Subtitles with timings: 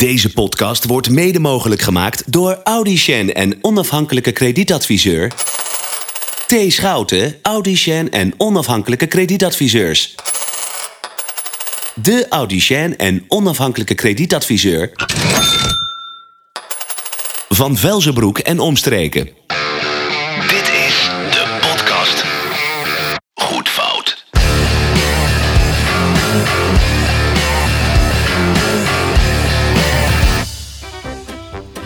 [0.00, 5.32] Deze podcast wordt mede mogelijk gemaakt door Audicien en onafhankelijke kredietadviseur
[6.46, 6.54] T.
[6.68, 10.14] Schouten, Audicien en onafhankelijke kredietadviseurs.
[11.94, 14.90] De Audicien en onafhankelijke kredietadviseur
[17.48, 19.28] van Velzenbroek en omstreken.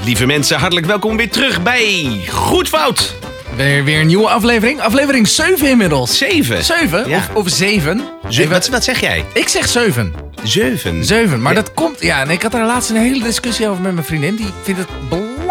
[0.04, 3.14] Lieve mensen, hartelijk welkom weer terug bij Goed Fout.
[3.56, 4.80] Weer, weer een nieuwe aflevering.
[4.80, 6.18] Aflevering 7 inmiddels.
[6.18, 6.64] 7.
[6.64, 7.16] 7 Ja.
[7.16, 8.00] of, of 7.
[8.28, 9.24] Ze- wat, wat zeg jij?
[9.32, 10.14] Ik zeg 7.
[10.42, 11.04] 7.
[11.04, 11.42] 7.
[11.42, 11.60] Maar Ja.
[11.60, 12.00] dat komt.
[12.00, 14.34] Ja, en ik had er laatst een hele discussie over met mijn vriendin.
[14.36, 14.88] Die vindt het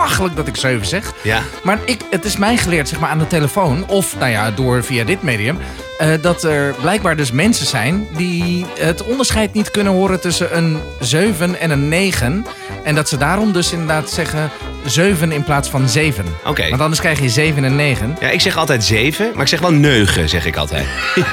[0.03, 1.13] belachelijk dat ik 7 zeg.
[1.21, 1.41] Ja.
[1.63, 3.84] Maar ik, het is mij geleerd, zeg maar, aan de telefoon.
[3.88, 5.57] Of, nou ja, door via dit medium.
[5.98, 10.79] eh, dat er blijkbaar dus mensen zijn die het onderscheid niet kunnen horen tussen een
[10.99, 12.45] 7 en een 9.
[12.84, 14.49] En dat ze daarom dus inderdaad zeggen
[14.85, 16.26] 7 in plaats van 7.
[16.45, 16.70] Oké.
[16.70, 18.18] Want anders krijg je 7 en 9.
[18.20, 20.85] Ja, ik zeg altijd 7, maar ik zeg wel 9, zeg ik altijd.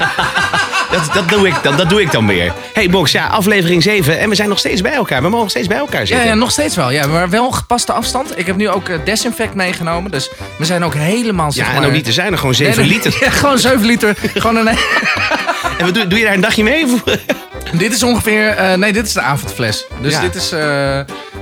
[0.91, 2.53] dat, dat, doe ik dan, dat doe ik dan weer.
[2.73, 5.17] hey Box, ja, aflevering 7 en we zijn nog steeds bij elkaar.
[5.21, 6.25] We mogen nog steeds bij elkaar Ja, zitten.
[6.27, 6.91] ja, nog steeds wel.
[6.91, 8.37] Ja, maar wel gepaste afstand.
[8.39, 10.11] Ik heb nu ook eh, desinfect meegenomen.
[10.11, 12.85] Dus we zijn ook helemaal zeg Ja, en ook niet te zijn, gewoon 7 Nee,
[12.89, 13.17] nee, liter.
[13.25, 14.15] Ja, gewoon 7 liter.
[14.33, 14.77] gewoon een, En
[15.85, 16.85] wat doe, doe je daar een dagje mee?
[17.73, 18.47] Dit is ongeveer...
[18.49, 19.85] eh, nee, dit is de avondfles.
[20.01, 20.21] Dus Ja.
[20.21, 20.51] dit is...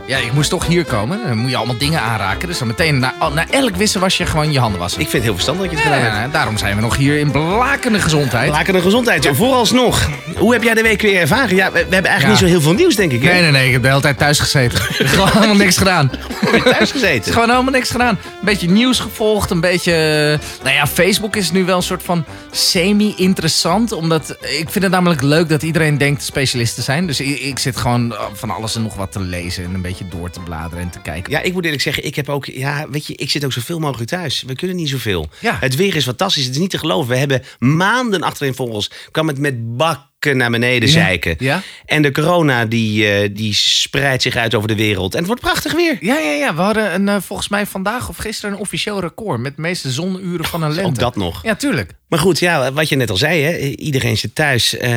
[0.10, 1.20] eh, ja, ik moest toch hier komen.
[1.28, 2.48] Dan moet je allemaal dingen aanraken.
[2.48, 5.02] Dus dan meteen na, na elk wissen was je gewoon je handen wassen.
[5.02, 6.26] ik vind het heel verstandig dat je het ja, gedaan hebt.
[6.26, 8.50] ja, daarom zijn we nog hier in blakende gezondheid.
[8.52, 9.30] Laken de gezondheid.
[9.34, 11.56] Vooralsnog, hoe heb jij de week weer ervaren?
[11.56, 12.28] Ja, we, we hebben eigenlijk Ja.
[12.30, 13.24] niet zo heel veel nieuws, denk ik.
[13.24, 13.32] hè?
[13.32, 13.66] Nee, nee, nee.
[13.68, 14.80] Ik heb de hele tijd thuis gezeten.
[15.14, 16.12] gewoon helemaal niks gedaan.
[16.64, 17.34] Thuis gezeten?
[17.34, 18.18] Gewoon helemaal niks gedaan.
[18.24, 19.50] Een beetje nieuws gevolgd.
[19.52, 19.92] Een beetje.
[20.40, 23.92] eh, Nou ja, Facebook is nu wel een soort van semi-interessant.
[23.92, 27.08] Omdat ik vind het namelijk leuk dat iedereen denkt specialist te zijn.
[27.08, 29.64] Dus ik, ik zit gewoon van alles en nog wat te lezen.
[29.64, 31.32] En een beetje door te bladeren en te kijken.
[31.32, 33.80] Ja, ik moet eerlijk zeggen, ik heb ook, ja, weet je, ik zit ook zoveel
[33.80, 34.44] mogelijk thuis.
[34.48, 35.30] We kunnen niet zoveel.
[35.40, 35.58] Ja.
[35.60, 37.10] Het weer is fantastisch, het is niet te geloven.
[37.10, 40.94] We hebben maanden achterin volgens kwam het met bakken naar beneden Ja.
[40.94, 41.36] zeiken.
[41.40, 41.62] Ja.
[41.86, 45.12] En de corona die, eh, die spreidt zich uit over de wereld.
[45.14, 45.98] En het wordt prachtig weer.
[46.02, 46.56] Ja, ja, ja.
[46.56, 49.40] We hadden een, eh, volgens mij vandaag of gisteren een officieel record.
[49.40, 50.90] Met de meeste zonuren van een lente.
[50.90, 51.44] Ook dat nog.
[51.44, 51.92] Ja, tuurlijk.
[52.08, 54.78] Maar goed, ja, wat je net al zei, hè, iedereen zit thuis.
[54.78, 54.92] eh,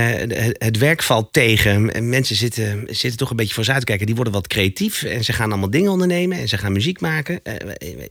[0.58, 1.94] het, werk valt tegen.
[1.94, 4.06] En Mensen zitten, zitten toch een beetje voor ze uit te kijken.
[4.06, 7.40] Die worden wat creatief en ze gaan allemaal dingen ondernemen en ze gaan muziek maken.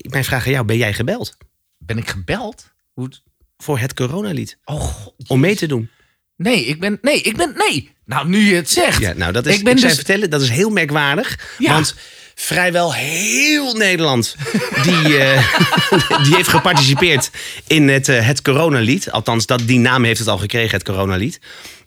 [0.10, 1.38] Mijn vraag aan jou, ben jij gebeld
[1.78, 2.72] Ben ik gebeld?
[2.94, 3.10] Hoe...
[3.58, 4.58] voor het coronalied?
[4.66, 5.14] Oh, god.
[5.28, 5.90] Om mee te doen?
[6.42, 6.98] Nee, ik ben.
[7.02, 7.54] Nee, ik ben.
[7.56, 7.92] Nee.
[8.06, 9.00] Nou, nu je het zegt.
[9.00, 11.40] Ja, nou, dat is, ik, Ik ben zou dus- je vertellen, dat is heel merkwaardig.
[11.58, 11.74] Ja.
[11.74, 11.96] Want
[12.36, 14.36] vrijwel heel Nederland
[14.84, 15.56] die, eh,
[16.24, 17.30] die heeft geparticipeerd
[17.68, 19.12] in het, eh, het coronalied.
[19.12, 21.40] Althans, dat, die naam heeft het al gekregen, het coronalied.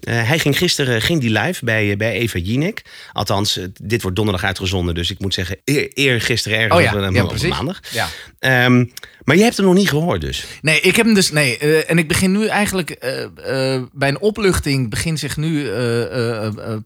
[0.05, 2.83] Eh, hij ging gisteren ging die live bij, eh, bij Eva Jinek.
[3.13, 4.95] Althans, eh, dit wordt donderdag uitgezonden.
[4.95, 7.81] Dus ik moet zeggen, eer, eer gisteren ergens Oh ja, op, ja, maandag.
[7.91, 8.09] Ja.
[8.39, 8.85] Ehm,
[9.25, 10.45] maar je hebt hem nog niet gehoord dus.
[10.63, 11.31] Nee, ik heb hem dus.
[11.31, 12.99] Nee, en ik begin nu eigenlijk
[13.93, 14.91] bij een opluchting.
[14.91, 15.71] begin zich nu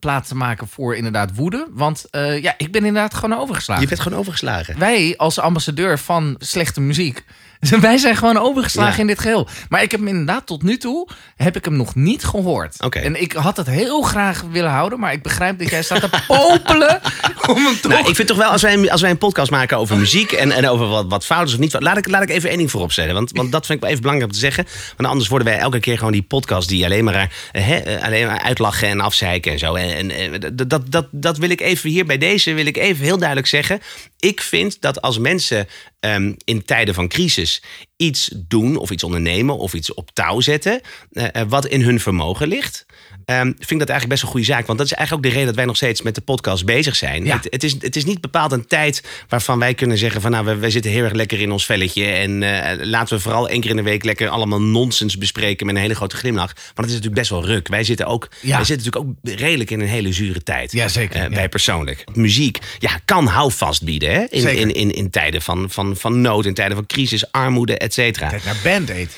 [0.00, 1.66] plaats te maken voor inderdaad woede.
[1.70, 2.04] Want
[2.40, 3.82] ja, ik ben inderdaad gewoon overgeslagen.
[3.82, 4.78] Je bent gewoon overgeslagen.
[4.78, 7.24] Wij als ambassadeur van slechte muziek.
[7.80, 9.00] Wij zijn gewoon overgeslagen Ja.
[9.00, 9.48] in dit geheel.
[9.69, 12.80] Maar ik heb hem inderdaad tot nu toe heb ik hem nog niet gehoord.
[13.04, 16.22] En ik had het heel graag willen houden, maar ik begrijp dat jij staat te
[16.26, 17.00] popelen
[17.50, 17.92] om hem toch.
[17.92, 20.32] Nou, ik vind toch wel, als wij, een- als wij een podcast maken over muziek
[20.32, 22.58] en, en over wat, wat fout is of niet, laat ik, laat ik even één
[22.58, 23.14] ding voorop stellen.
[23.14, 24.66] Want, want dat vind ik wel even belangrijk om te zeggen.
[24.97, 27.14] Want anders worden wij elke keer gewoon die podcast die alleen maar,
[27.52, 29.74] eh, hè, eh, alleen maar uitlachen en afzeiken en zo.
[29.74, 32.76] En, en, en dat, dat, dat, dat wil ik even hier bij deze, wil ik
[32.76, 33.80] even heel duidelijk zeggen.
[34.18, 35.66] Ik vind dat als mensen
[36.00, 37.62] ehm, in tijden van crisis
[37.97, 40.81] iets doen of iets ondernemen of iets op touw zetten,
[41.12, 42.86] eh, eh, wat in hun vermogen ligt.
[43.28, 44.66] Ehm, vind ik dat eigenlijk best een goede zaak.
[44.66, 46.97] Want dat is eigenlijk ook de reden dat wij nog steeds met de podcast bezig
[46.97, 47.25] zijn.
[47.25, 47.37] Ja.
[47.37, 50.44] Het, het, is, het is niet bepaald een tijd waarvan wij kunnen zeggen van nou,
[50.44, 52.05] we, we zitten heel erg lekker in ons velletje.
[52.05, 55.75] En eh, laten we vooral één keer in de week lekker allemaal nonsens bespreken met
[55.75, 56.53] een hele grote glimlach.
[56.55, 57.69] Want het is natuurlijk best wel ruk.
[57.69, 58.56] Wij zitten ook, Ja.
[58.56, 60.72] wij zitten natuurlijk ook redelijk in een hele zure tijd.
[60.72, 61.31] Ja, zeker, ja.
[61.31, 62.05] Wij persoonlijk.
[62.15, 64.24] Muziek ja, kan houvast bieden hè?
[64.28, 67.95] In, in, in, in tijden van, van, van nood, in tijden van crisis, armoede, et
[67.95, 68.28] cetera.
[68.28, 69.16] Kijk naar Band Aid.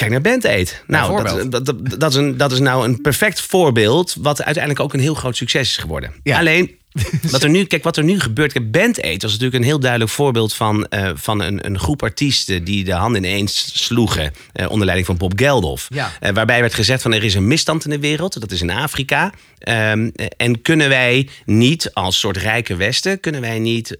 [0.00, 0.82] Kijk naar Band Aid.
[0.86, 4.16] Nou, dat, dat, dat, dat is een, dat is nou een perfect voorbeeld.
[4.20, 6.12] wat uiteindelijk ook een heel groot succes is geworden.
[6.22, 6.38] Ja.
[6.38, 6.78] Alleen.
[7.30, 8.52] Wat er, nu, kijk, wat er nu gebeurt.
[8.52, 12.02] Kijk, Band Aid was natuurlijk een heel duidelijk voorbeeld van, eh, van een, een groep
[12.02, 14.32] artiesten die de handen ineens sloegen.
[14.52, 15.86] eh, onder leiding van Bob Geldof.
[15.88, 16.12] Ja.
[16.20, 18.40] Eh, waarbij werd gezegd van er is een misstand in de wereld.
[18.40, 19.32] Dat is in Afrika.
[19.58, 23.96] Ehm, eh, en kunnen wij niet als soort rijke Westen, kunnen wij niet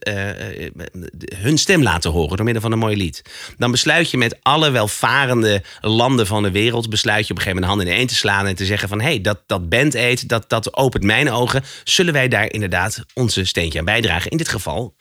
[1.36, 3.22] hun stem laten horen door middel van een mooi lied.
[3.58, 7.62] Dan besluit je met alle welvarende landen van de wereld, besluit je op een gegeven
[7.62, 9.68] moment de handen in één te slaan en te zeggen van hé, hey, dat, dat
[9.68, 11.62] Band Aid, dat, dat opent mijn ogen.
[11.84, 14.30] Zullen wij daar inderdaad inderdaad onze steentje aan bijdragen.
[14.30, 14.94] In dit geval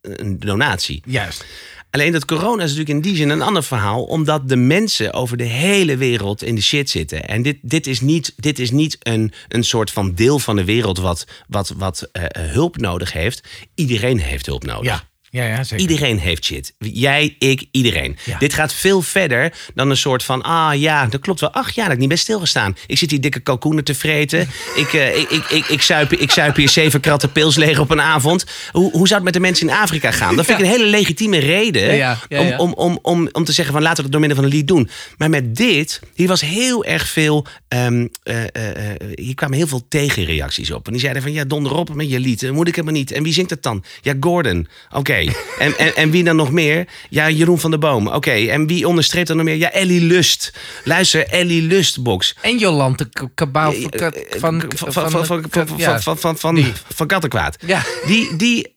[0.00, 1.02] een donatie.
[1.06, 1.44] Juist.
[1.90, 5.36] Alleen dat corona is natuurlijk in die zin een ander verhaal, omdat de mensen over
[5.36, 7.28] de hele wereld in de shit zitten.
[7.28, 10.64] En dit, dit is niet, dit is niet een, een soort van deel van de
[10.64, 13.48] wereld wat, wat, wat eh, eh, hulp nodig heeft.
[13.74, 14.84] Iedereen heeft hulp nodig.
[14.84, 15.90] Ja, ja, ja zeker.
[15.90, 16.74] Iedereen heeft shit.
[16.78, 18.16] Jij, ik, iedereen.
[18.24, 18.38] Ja.
[18.38, 20.42] Dit gaat veel verder dan een soort van...
[20.42, 21.50] ah ja, dat klopt wel.
[21.52, 22.76] Ach ja, dat heb ik niet best stilgestaan.
[22.86, 24.40] Ik zit hier dikke kalkoenen te vreten.
[24.74, 27.90] ik, eh, ik, ik, ik, ik, zuip, ik zuip hier zeven kratten pils leeg op
[27.90, 28.46] een avond.
[28.72, 30.36] Hoe, hoe zou het met de mensen in Afrika gaan?
[30.36, 32.18] Dat vind ik een hele legitieme reden...
[32.28, 34.56] Om, om, om, om, om te zeggen van laten we dat door middel van een
[34.56, 34.90] lied doen.
[35.16, 37.46] Maar met dit, hier was heel erg veel...
[37.68, 40.86] ehm, eh, eh, hier kwamen heel veel tegenreacties op.
[40.86, 42.50] En die zeiden van ja, donder op met je lied.
[42.50, 43.12] Moet ik helemaal niet.
[43.12, 43.84] En wie zingt het dan?
[44.02, 44.68] Ja, Gordon.
[44.90, 45.21] Oké.
[45.58, 46.86] En, en, en wie dan nog meer?
[47.08, 48.06] Ja, Jeroen van der Boom.
[48.08, 48.30] Oké.
[48.30, 49.56] En wie onderstreept dan nog meer?
[49.56, 50.52] Ja, Ellie Lust.
[50.84, 52.36] Luister, Ellie Lustbox.
[52.40, 53.74] En Jolante K- Kabouw
[54.38, 54.62] van...
[54.76, 55.26] Van, van,
[56.38, 57.56] van, van, Kattenkwaad.
[57.66, 57.82] Ja.
[58.06, 58.72] Die, die,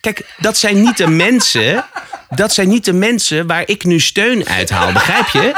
[0.00, 1.84] kijk, dat zijn niet de mensen.
[2.28, 4.92] Dat zijn niet de mensen waar ik nu steun uithaal.
[4.92, 5.54] Begrijp je?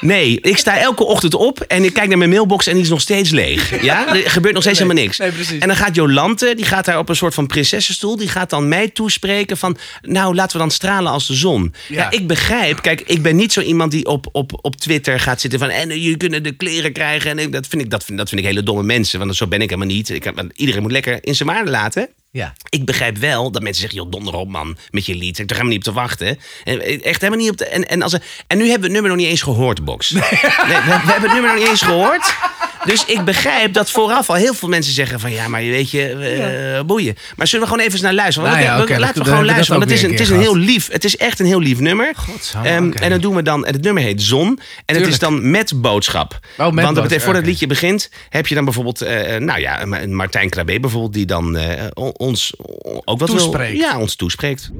[0.00, 2.88] Nee, ik sta elke ochtend op en ik kijk naar mijn mailbox en die is
[2.88, 3.82] nog steeds leeg.
[3.82, 5.18] Ja, er gebeurt nog steeds Nee, helemaal niks.
[5.18, 5.58] nee, precies.
[5.58, 8.68] En dan gaat Jolante, die gaat daar op een soort van prinsessenstoel, die gaat dan
[8.68, 11.74] mij toespreken van, nou laten we dan stralen als de zon.
[11.88, 12.10] Ja, Ja.
[12.10, 15.58] ik begrijp, kijk, ik ben niet zo iemand die op, op, op Twitter gaat zitten
[15.58, 17.30] van, en je kunnen de kleren krijgen.
[17.30, 19.46] En ik- dat vind ik, dat vind, dat vind ik hele domme mensen, want zo
[19.46, 20.08] ben ik helemaal niet.
[20.08, 22.08] Ik, iedereen moet lekker in zijn waarde laten.
[22.32, 22.54] Ja.
[22.68, 25.38] Ik begrijp wel dat mensen zeggen, joh, donder op man, met je lied.
[25.38, 26.38] Ik er helemaal niet op te wachten.
[26.64, 27.66] En, eh, echt helemaal niet op de...
[27.66, 30.10] En, en, als er, en nu hebben we het nummer nog niet eens gehoord, Box.
[30.10, 32.34] Nee, we, we hebben het nummer nog niet eens gehoord.
[32.84, 35.32] Dus ik begrijp dat vooraf al heel veel mensen zeggen van...
[35.32, 36.08] ja, maar je weet je,
[36.78, 37.16] eh, boeien.
[37.36, 38.50] Maar zullen we gewoon even eens naar luisteren?
[38.50, 39.78] Want Nou ja, we- oké, laten we gewoon luisteren.
[39.78, 40.88] Want het is, een, het is een heel lief...
[40.92, 42.12] Het is echt een heel lief nummer.
[42.62, 42.92] Ehm.
[42.92, 43.64] En dat doen we dan...
[43.66, 44.58] En het nummer heet Zon.
[44.84, 46.38] En het is dan met boodschap.
[46.40, 48.10] met Want dat betekent, voordat het liedje begint...
[48.28, 49.00] heb je dan bijvoorbeeld...
[49.02, 51.12] eh, nou ja, een Martijn Krabbe bijvoorbeeld...
[51.12, 51.84] die dan eh,
[52.16, 52.52] ons
[53.04, 53.78] ook wat wil- Toespreekt.
[53.78, 54.70] ja, ons toespreekt.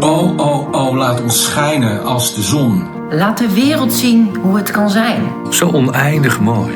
[0.00, 2.88] Oh, oh, oh, laat ons schijnen als de zon.
[3.10, 5.22] Laat de wereld zien hoe het kan zijn.
[5.50, 6.74] Zo oneindig mooi.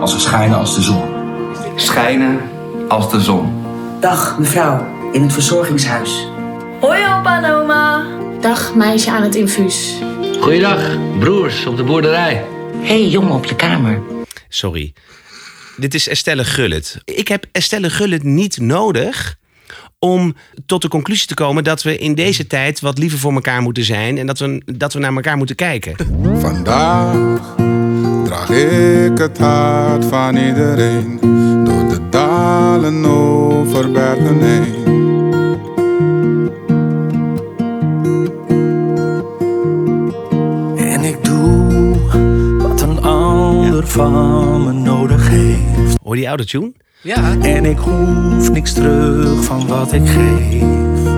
[0.00, 1.02] Als we schijnen als de zon.
[1.76, 2.40] Schijnen
[2.88, 3.64] als de zon.
[4.00, 6.28] Dag mevrouw, in het verzorgingshuis.
[6.80, 8.04] Hoi opa en oma.
[8.40, 9.98] Dag meisje aan het infuus.
[10.40, 12.44] Goeiedag, broers op de boerderij.
[12.80, 14.02] Hé hey, jongen op je kamer.
[14.48, 14.94] Sorry.
[15.76, 16.98] Dit is Estelle Gullit.
[17.04, 19.36] Ik heb Estelle Gullit niet nodig
[19.98, 20.34] om
[20.66, 23.84] tot de conclusie te komen dat we in deze tijd wat liever voor elkaar moeten
[23.84, 25.96] zijn en dat we, dat we naar elkaar moeten kijken.
[26.40, 27.54] Vandaag
[28.26, 31.18] draag ik het hart van iedereen
[31.64, 34.84] door de dalen over bergen heen.
[40.76, 41.94] En ik doe
[42.58, 45.98] wat een ander van me nodig heeft.
[46.02, 46.72] Hoor je die oude tune?
[47.02, 47.34] Ja.
[47.40, 51.15] En ik hoef niks terug van wat ik geef.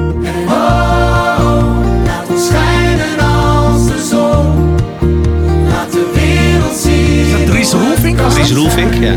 [6.69, 7.47] Wereld zien.
[7.47, 8.57] Dries Roelvink Dries dat?
[8.57, 9.13] Roelvink, ja.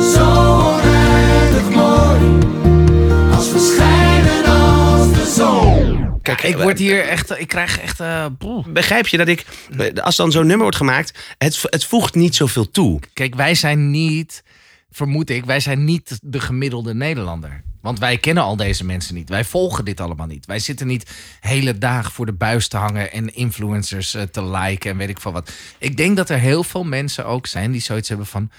[0.00, 0.24] Zo
[0.60, 2.38] oneindig mooi.
[3.34, 6.02] Als we schijnen als de zon.
[6.22, 7.38] Kijk, Ik word hier echt...
[7.38, 8.00] Ik krijg echt...
[8.00, 8.64] eh, boe.
[8.68, 9.44] Begrijp je dat ik,
[10.02, 13.00] als dan zo'n nummer wordt gemaakt, het, het voegt niet zoveel toe.
[13.12, 14.42] Kijk, wij zijn niet...
[14.90, 17.62] Vermoed ik, wij zijn niet de gemiddelde Nederlander.
[17.84, 19.28] Want wij kennen al deze mensen niet.
[19.28, 20.46] Wij volgen dit allemaal niet.
[20.46, 21.10] Wij zitten niet
[21.40, 25.20] hele dagen voor de buis te hangen en influencers eh, te liken en weet ik
[25.20, 25.50] veel wat.
[25.78, 28.50] Ik denk dat er heel veel mensen ook zijn die zoiets hebben van...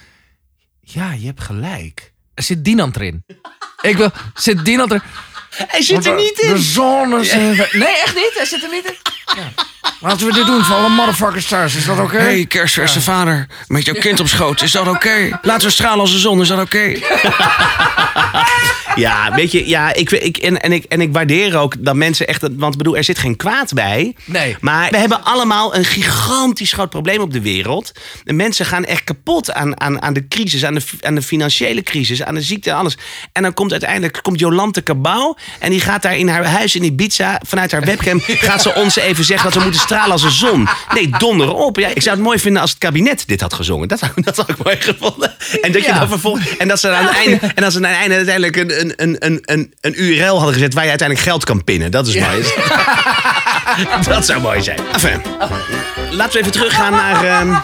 [0.81, 2.13] Ja, je hebt gelijk.
[2.33, 3.23] Er zit Dinant erin.
[3.81, 4.11] Ik wil...
[4.33, 5.03] Zit Dinant er...
[5.49, 6.57] Hij zit er niet De in.
[6.57, 7.33] zon is...
[7.33, 8.31] Nee, echt niet?
[8.35, 8.95] Hij zit er niet in?
[9.35, 9.51] Ja.
[9.99, 11.75] Laten we dit doen voor alle motherfuckers thuis.
[11.75, 12.17] Is dat oké?
[12.17, 15.39] Hey, kerstverse vader, met jouw kind op schoot, is dat oké?
[15.41, 16.91] Laten we stralen als de zon, is dat oké?
[18.95, 22.27] ja, weet je, ja, ik, ik, en, en, ik, en ik waardeer ook dat mensen
[22.27, 24.15] echt, want ik bedoel, er zit geen kwaad bij.
[24.25, 24.55] Nee.
[24.59, 27.91] Maar we hebben allemaal een gigantisch groot probleem op de wereld.
[28.23, 31.83] De mensen gaan echt kapot aan, aan, aan de crisis, aan de, aan de financiële
[31.83, 32.97] crisis, aan de ziekte en alles.
[33.31, 36.83] En dan komt uiteindelijk komt Jolante Cabau en die gaat daar in haar huis in
[36.83, 40.31] Ibiza, vanuit haar webcam, gaat ze ons even zeggen dat we moeten stralen als een
[40.31, 40.67] zon.
[40.93, 41.77] Nee, donder op.
[41.79, 43.87] Ja, ik zou het mooi vinden als het kabinet dit had gezongen.
[43.87, 45.35] Dat, zou- dat had ik mooi gevonden.
[45.61, 45.99] En dat je Ja.
[45.99, 48.55] dan vervolgens, en dat ze aan het einde, en dat ze aan het einde uiteindelijk
[48.55, 51.91] een, een, een, een, een, een URL hadden gezet waar je uiteindelijk geld kan pinnen.
[51.91, 52.43] Dat is mooi.
[54.15, 54.79] dat zou mooi zijn.
[54.93, 55.21] Enfin,
[56.11, 57.55] laten we even teruggaan naar, ehm,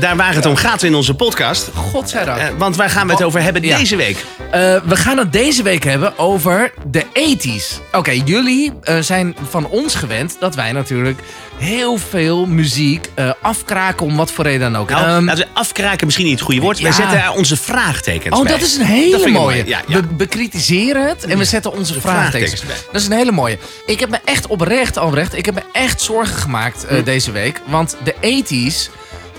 [0.00, 1.70] daar waar het om gaat in onze podcast.
[1.74, 2.38] Godzijdank.
[2.38, 4.24] Eh, want waar gaan we het Oh, over hebben deze week?
[4.50, 7.80] Eh, we gaan het deze week hebben over de 80s.
[7.92, 11.20] Oké, jullie eh, zijn van ons gewend dat wij natuurlijk
[11.56, 14.90] heel veel muziek eh, afkraken om wat voor reden dan ook.
[14.90, 16.80] Nou, laten we afkraken misschien niet het goede woord.
[16.80, 18.52] Wij zetten er onze vraagtekens Oh, bij.
[18.52, 19.30] dat is een hele mooie.
[19.32, 19.62] mooi.
[19.66, 20.00] Ja, ja.
[20.00, 22.92] We bekritiseren het en we zetten onze vraagtekens vraagtekens bij.
[22.92, 23.58] Dat is een hele mooie.
[23.86, 26.94] Ik heb me echt oprecht, Albrecht, ik heb me echt zorgen gemaakt Hm.
[26.94, 27.60] eh, deze week.
[27.66, 28.90] Want de 80s,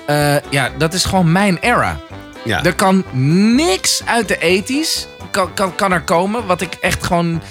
[0.05, 1.99] eh, ja, dat is gewoon mijn era.
[2.43, 2.63] Ja.
[2.63, 3.03] Er kan
[3.55, 7.41] niks uit de 80s kan, kan, kan er komen wat ik echt gewoon...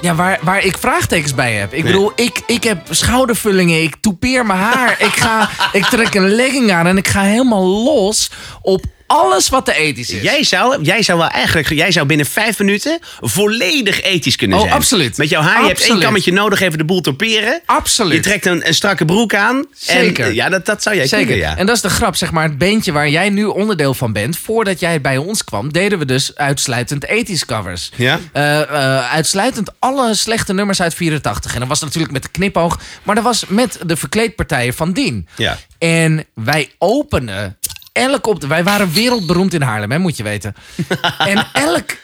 [0.00, 1.72] Ja, waar, waar ik vraagtekens bij heb.
[1.72, 5.00] Ik bedoel, ik, ik heb schoudervullingen, ik toepeer mijn haar.
[5.00, 8.30] ik, ga, ik trek een legging aan en ik ga helemaal los
[8.62, 10.22] op alles wat de 80s is.
[10.22, 14.62] Jij zou, jij zou wel eigenlijk, jij zou binnen vijf minuten volledig ethisch kunnen Oh,
[14.62, 14.74] zijn.
[14.74, 15.16] absoluut.
[15.16, 17.60] Met jouw haar, je hebt één kammetje nodig, even de boel torperen.
[17.66, 18.14] Absoluut.
[18.14, 19.64] Je trekt een, een strakke broek aan.
[19.74, 20.26] Zeker.
[20.26, 21.26] En, ja, dat, dat zou jij Zeker.
[21.26, 21.56] kunnen, ja.
[21.56, 22.44] En dat is de grap, zeg maar.
[22.44, 24.38] Het beentje waar jij nu onderdeel van bent.
[24.38, 27.90] Voordat jij bij ons kwam, deden we dus uitsluitend 80s covers.
[27.96, 28.18] Ja?
[28.32, 31.52] Eh, eh, uitsluitend alle slechte nummers uit 84.
[31.54, 32.80] En dat was natuurlijk met de knipoog.
[33.02, 35.28] Maar dat was met de verkleedpartijen van Dien.
[35.36, 35.58] Ja.
[35.78, 37.56] En wij openen
[37.96, 38.42] elk op.
[38.44, 40.54] Wij waren wereldberoemd in Haarlem, hè, moet je weten.
[41.32, 41.96] en elk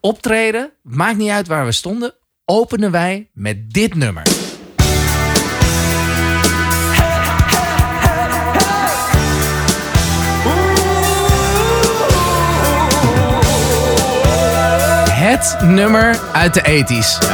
[0.00, 2.14] optreden, maakt niet uit waar we stonden,
[2.44, 4.22] openen wij met dit nummer.
[15.10, 17.26] Het nummer uit de 80s.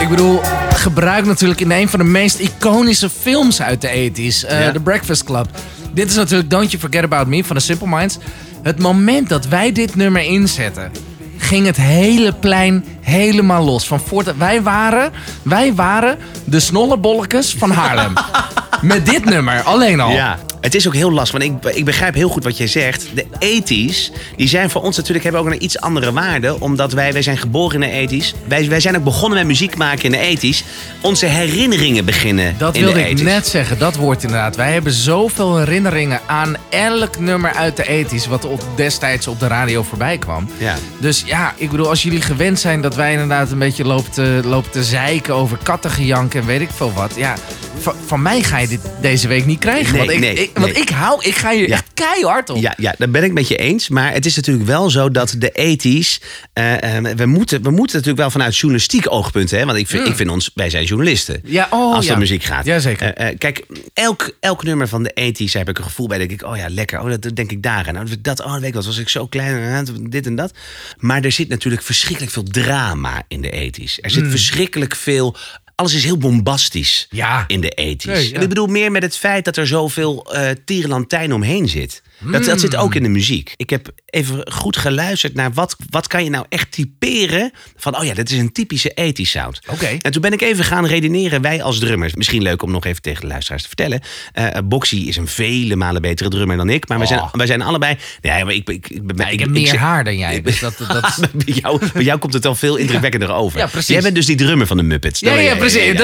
[0.00, 0.40] Ik bedoel,
[0.74, 4.44] gebruikt natuurlijk in een van de meest iconische films uit de 80s.
[4.44, 4.72] eh, Ja.
[4.72, 5.48] The Breakfast Club.
[5.92, 8.18] Dit is natuurlijk Don't You Forget About Me van de Simple Minds.
[8.62, 10.92] Het moment dat wij dit nummer inzetten,
[11.36, 13.86] ging het hele plein helemaal los.
[13.86, 18.12] Van voort, wij, waren, wij waren de snollebolletjes van Haarlem.
[18.82, 20.10] Met dit nummer, alleen al.
[20.10, 21.38] Ja, het is ook heel lastig.
[21.40, 23.06] Want ik, ik begrijp heel goed wat jij zegt.
[23.14, 26.60] De 80s, die zijn voor ons natuurlijk hebben ook een iets andere waarde.
[26.60, 28.34] Omdat wij, wij zijn geboren in de 80s.
[28.48, 30.66] Wij, wij zijn ook begonnen met muziek maken in de 80s.
[31.00, 33.10] Onze herinneringen beginnen Dat in wilde de 80s.
[33.10, 34.56] ik net zeggen, dat woord inderdaad.
[34.56, 38.28] Wij hebben zoveel herinneringen aan elk nummer uit de 80s...
[38.28, 40.48] wat op, destijds op de radio voorbij kwam.
[40.58, 40.74] Ja.
[40.98, 44.40] Dus ja, ik bedoel, als jullie gewend zijn dat wij inderdaad een beetje lopen te,
[44.44, 47.12] lopen te zeiken over kattengejank en weet ik veel wat.
[47.16, 47.34] Ja,
[47.78, 49.92] van, van mij ga je dit deze week niet krijgen.
[49.96, 50.82] Nee, want ik, nee, ik, want nee.
[50.82, 51.74] ik hou, ik ga hier Ja.
[51.74, 52.56] echt keihard op.
[52.60, 53.88] Ja, ja, daar ben ik met je eens.
[53.88, 56.24] Maar het is natuurlijk wel zo dat de 80s.
[56.52, 59.50] eh, eh, we, moeten, we moeten natuurlijk wel vanuit journalistiek oogpunt.
[59.50, 61.40] Hè, want ik vind, ik vind ons, wij zijn journalisten.
[61.44, 62.20] Ja, oh, als het ja.
[62.20, 62.64] muziek gaat.
[62.64, 63.14] Jazeker.
[63.14, 66.18] Eh, eh, kijk, elk, elk nummer van de 80s heb ik een gevoel bij.
[66.18, 67.00] Denk ik, oh ja, lekker.
[67.00, 67.98] Oh, dat dat denk ik daar aan.
[67.98, 69.84] Oh, dat, oh, weet ik wat, was ik zo klein.
[70.10, 70.52] Dit en dat.
[70.98, 73.94] Maar er zit natuurlijk verschrikkelijk veel drama in de 80s.
[74.00, 75.36] Er zit verschrikkelijk veel.
[75.80, 77.06] Alles is heel bombastisch.
[77.10, 77.44] Ja.
[77.46, 78.04] in de 80s.
[78.06, 78.40] Nee, ja.
[78.40, 80.32] Ik bedoel meer met het feit dat er zoveel
[80.64, 82.02] tierenlantijn omheen zit.
[82.20, 82.82] Dat, dat zit Hmm.
[82.82, 83.54] ook in de muziek.
[83.56, 88.04] Ik heb even goed geluisterd naar wat, wat kan je nou echt typeren van, oh
[88.04, 89.60] ja, dat is een typische 80s sound.
[89.68, 89.86] Oké.
[90.00, 92.14] En toen ben ik even gaan redeneren, wij als drummers.
[92.14, 94.00] Misschien leuk om nog even tegen de luisteraars te vertellen.
[94.32, 96.88] Eh Boxy is een vele malen betere drummer dan ik.
[96.88, 97.32] Maar wij, zijn, Oh.
[97.32, 97.96] wij zijn allebei...
[98.20, 100.42] Nee, maar ik, ik, ik, ben- Ja, ik heb meer haar dan jij.
[100.50, 103.58] Dus dat, dat, bij, jou, bij jou komt het al veel indrukwekkender over.
[103.58, 103.88] Ja, precies.
[103.88, 105.20] Jij bent dus die drummer van de Muppets.
[105.20, 106.00] Ja, ja, precies.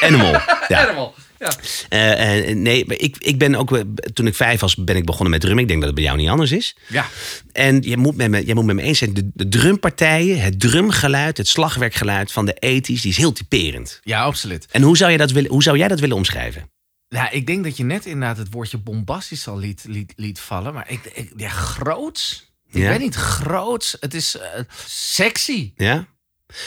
[0.00, 0.32] Animal.
[0.68, 0.84] Ja.
[0.86, 1.14] Animal.
[1.40, 1.52] Ja.
[1.88, 3.80] Eh, eh, nee, maar ik, ik ben ook, eh,
[4.12, 5.62] toen ik vijf was, ben ik begonnen met drummen.
[5.62, 6.76] Ik denk dat het bij jou niet anders is.
[6.88, 7.06] ja.
[7.52, 10.60] En je moet met me, jij moet met me eens zijn, de, de drumpartijen, het
[10.60, 14.00] drumgeluid, het slagwerkgeluid van de 80s, die is heel typerend.
[14.02, 14.66] ja, absoluut.
[14.70, 16.70] En hoe zou, je dat willen, hoe zou jij dat willen omschrijven?
[17.08, 20.74] Ja, ik denk dat je net inderdaad het woordje bombastisch al liet, liet, liet vallen.
[20.74, 22.52] Maar ik, ik, ja, groots.
[22.70, 22.88] Ik Ja?
[22.88, 23.96] weet niet, groots.
[24.00, 24.36] Het is
[24.86, 25.72] sexy.
[25.76, 26.06] Ja?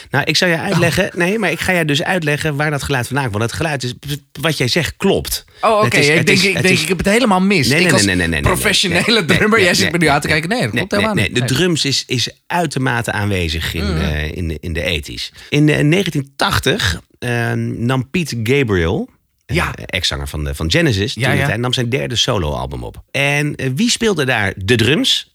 [0.10, 1.10] Nou, ik zou je uitleggen.
[1.16, 3.38] Nee, maar ik ga je dus uitleggen waar dat geluid vandaan komt.
[3.38, 3.94] Want het geluid is,
[4.42, 5.46] wat jij zegt, klopt.
[5.62, 5.98] Oh, oké.
[5.98, 7.68] Ik denk, is- ik, denk is- ik heb het helemaal mis.
[7.68, 10.22] Nee, ik nee, als nee, nee, nee, nee, professionele drummer, jij zit me nu aan
[10.22, 10.50] te kijken.
[10.50, 11.32] Nee, dat klopt helemaal niet.
[11.32, 13.98] nee, de drums is, is uitermate aanwezig in, Mm.
[13.98, 15.32] eh, in, de, in de 80s.
[15.50, 19.10] In eh, 1980 eh, nam Pete Gabriel,
[19.46, 19.74] eh, Ja.
[19.86, 21.46] ex-zanger van, de- van Genesis, Ja, toen ja.
[21.46, 23.04] hij nam zijn derde soloalbum op.
[23.12, 25.33] En wie speelde daar de drums?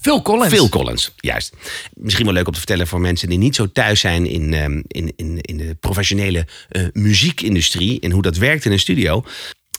[0.00, 0.52] Phil Collins.
[0.52, 1.52] Phil Collins, juist.
[1.94, 4.82] Misschien wel leuk om te vertellen voor mensen die niet zo thuis zijn in, ehm,
[4.86, 9.24] in, in, in de professionele eh, muziekindustrie en hoe dat werkt in een studio.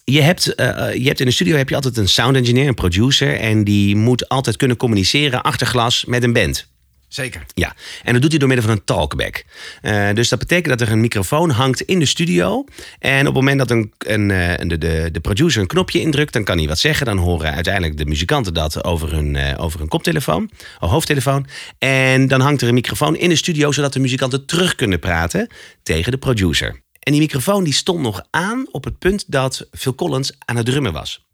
[0.04, 2.74] Je hebt, eh, je hebt in een studio heb je altijd een sound engineer, een
[2.74, 6.71] producer, en die moet altijd kunnen communiceren achter glas met een band.
[7.14, 7.46] Zeker.
[7.54, 9.44] Ja, en dat doet hij door middel van een talkback.
[9.82, 12.66] Eh, dus dat betekent dat er een microfoon hangt in de studio.
[13.00, 16.44] En op het moment dat een, een, eh, de, de, producer een knopje indrukt, dan
[16.44, 17.06] kan hij wat zeggen.
[17.06, 20.50] Dan horen uiteindelijk de muzikanten dat over hun, eh, over hun koptelefoon,
[20.80, 21.48] of hoofdtelefoon.
[21.78, 25.48] En dan hangt er een microfoon in de studio, zodat de muzikanten terug kunnen praten
[25.84, 26.82] tegen de producer.
[27.00, 30.66] En die microfoon die stond nog aan op het punt dat Phil Collins aan het
[30.66, 31.26] drummen was.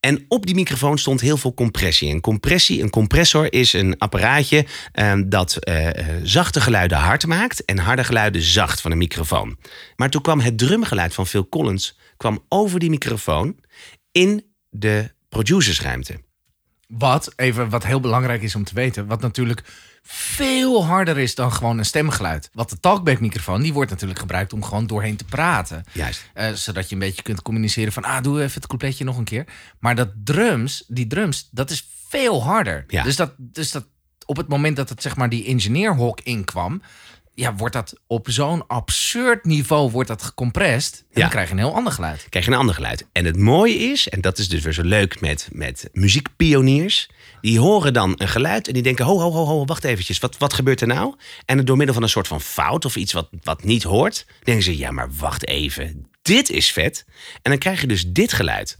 [0.00, 2.10] En op die microfoon stond heel veel compressie.
[2.10, 7.64] En compressie, een compressor is een apparaatje eh, dat eh, eh, zachte geluiden hard maakt
[7.64, 9.56] en harde geluiden zacht van een microfoon.
[9.96, 13.56] Maar toen kwam het drumgeluid van Phil Collins kwam over die microfoon
[14.12, 16.20] in de producersruimte.
[16.86, 19.62] Wat, even wat heel belangrijk is om te weten, wat natuurlijk
[20.02, 22.50] veel harder is dan gewoon een stemgeluid.
[22.52, 25.84] Want de talkback microfoon, die wordt natuurlijk gebruikt om gewoon doorheen te praten.
[25.92, 26.30] Juist.
[26.34, 29.24] Eh, zodat je een beetje kunt communiceren van, ah, doe even het coupletje nog een
[29.24, 29.44] keer.
[29.78, 32.84] Maar dat drums, die drums, dat is veel harder.
[32.88, 33.02] Ja.
[33.02, 33.86] Dus, dat, dus dat
[34.26, 36.82] op het moment dat het zeg maar die engineerhok inkwam,
[37.34, 40.94] ja, wordt dat op zo'n absurd niveau wordt dat gecompressed.
[40.98, 41.20] En Ja.
[41.20, 42.26] dan krijg je een heel ander geluid.
[42.28, 43.06] krijg je een ander geluid.
[43.12, 47.08] En het mooie is, en dat is dus weer zo leuk met, met muziekpioniers...
[47.40, 49.04] die horen dan een geluid en die denken...
[49.04, 51.14] ho, ho, ho, ho wacht eventjes, wat, wat gebeurt er nou?
[51.44, 54.26] En door middel van een soort van fout of iets wat, wat niet hoort...
[54.42, 57.04] denken ze, ja, maar wacht even, dit is vet.
[57.42, 58.78] En dan krijg je dus dit geluid.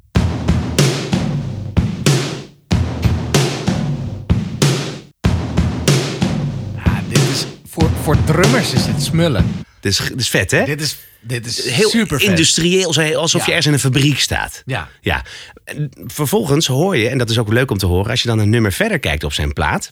[6.85, 9.65] Ja, dit is, voor, voor drummers is dit smullen.
[9.81, 10.65] Dit is, dit is vet, hè?
[10.65, 12.87] Dit is, dit is Heel super industrieel,
[13.17, 14.63] alsof je ergens in een fabriek staat.
[14.67, 14.89] Ja.
[15.01, 15.23] Ja.
[15.65, 18.11] En Vervolgens hoor je, en dat is ook leuk om te horen...
[18.11, 19.91] als je dan een nummer verder kijkt op zijn plaat...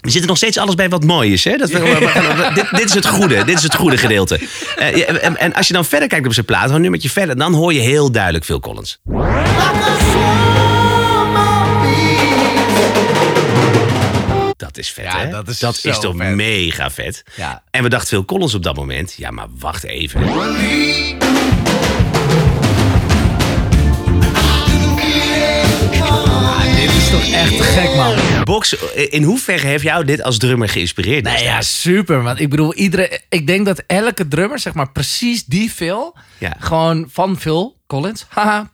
[0.00, 1.44] Er zit er nog steeds alles bij wat mooi is.
[1.44, 1.56] Hè?
[1.56, 3.44] Dat, we- we gaan- dit, dit is het goede.
[3.44, 4.40] Dit is het goede gedeelte.
[4.76, 7.54] Eh, en, en als je dan verder kijkt op zijn plaat, een nummertje verder, dan
[7.54, 8.98] hoor je heel duidelijk Phil Collins.
[14.68, 15.30] Dat is vet, Ja, hè?
[15.30, 16.34] dat is dat is toch vet.
[16.34, 17.22] mega vet.
[17.36, 17.62] Ja.
[17.70, 20.20] En we dachten Phil Collins op dat moment, ja, maar wacht even.
[26.76, 28.14] Dit is toch echt gek, man.
[28.44, 31.24] Box, in hoeverre heeft jou dit als drummer geïnspireerd?
[31.24, 32.22] Nee, ja, super.
[32.22, 36.56] Want ik bedoel, iedere, ik denk dat elke drummer, zeg maar, precies die Phil, Ja.
[36.58, 38.70] gewoon van Phil Collins, haha.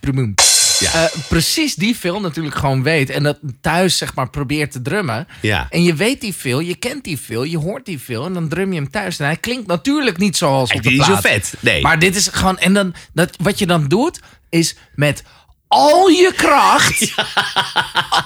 [0.79, 0.93] Ja.
[0.93, 3.11] Eh, precies die Phil natuurlijk gewoon weet.
[3.11, 5.29] En dat thuis, zeg maar, probeert te drummen.
[5.41, 5.67] Ja.
[5.71, 8.27] En je weet die Phil, je kent die Phil, je hoort die Phil.
[8.27, 9.19] En dan drum je hem thuis.
[9.19, 11.23] En hij klinkt natuurlijk niet zoals op de klinkt niet plaat.
[11.23, 11.83] zo vet, nee.
[11.83, 12.59] Maar dit is gewoon...
[12.59, 15.23] En dan, dat, wat je dan doet, is met
[15.75, 17.13] al je kracht...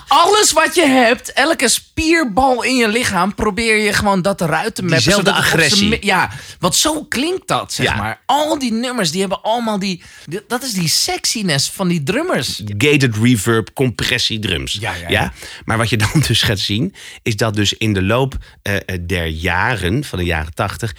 [0.09, 4.83] Alles wat je hebt, elke spierbal in je lichaam, probeer je gewoon dat eruit te
[4.83, 4.99] mappen.
[5.03, 5.99] Diezelfde op agressie.
[6.07, 7.97] Ja, want zo klinkt dat, zeg Ja.
[7.97, 8.21] maar.
[8.27, 10.03] Al die nummers, die hebben allemaal die...
[10.27, 12.63] die- Dat is die sexiness van die drummers.
[12.79, 14.77] gated reverb, compressie drums.
[14.81, 15.33] Ja, ja, ja.
[15.65, 18.81] Maar wat je dan dus gaat zien, is dat dus in de loop eh, eh,
[19.07, 20.95] der jaren, van de jaren tachtig,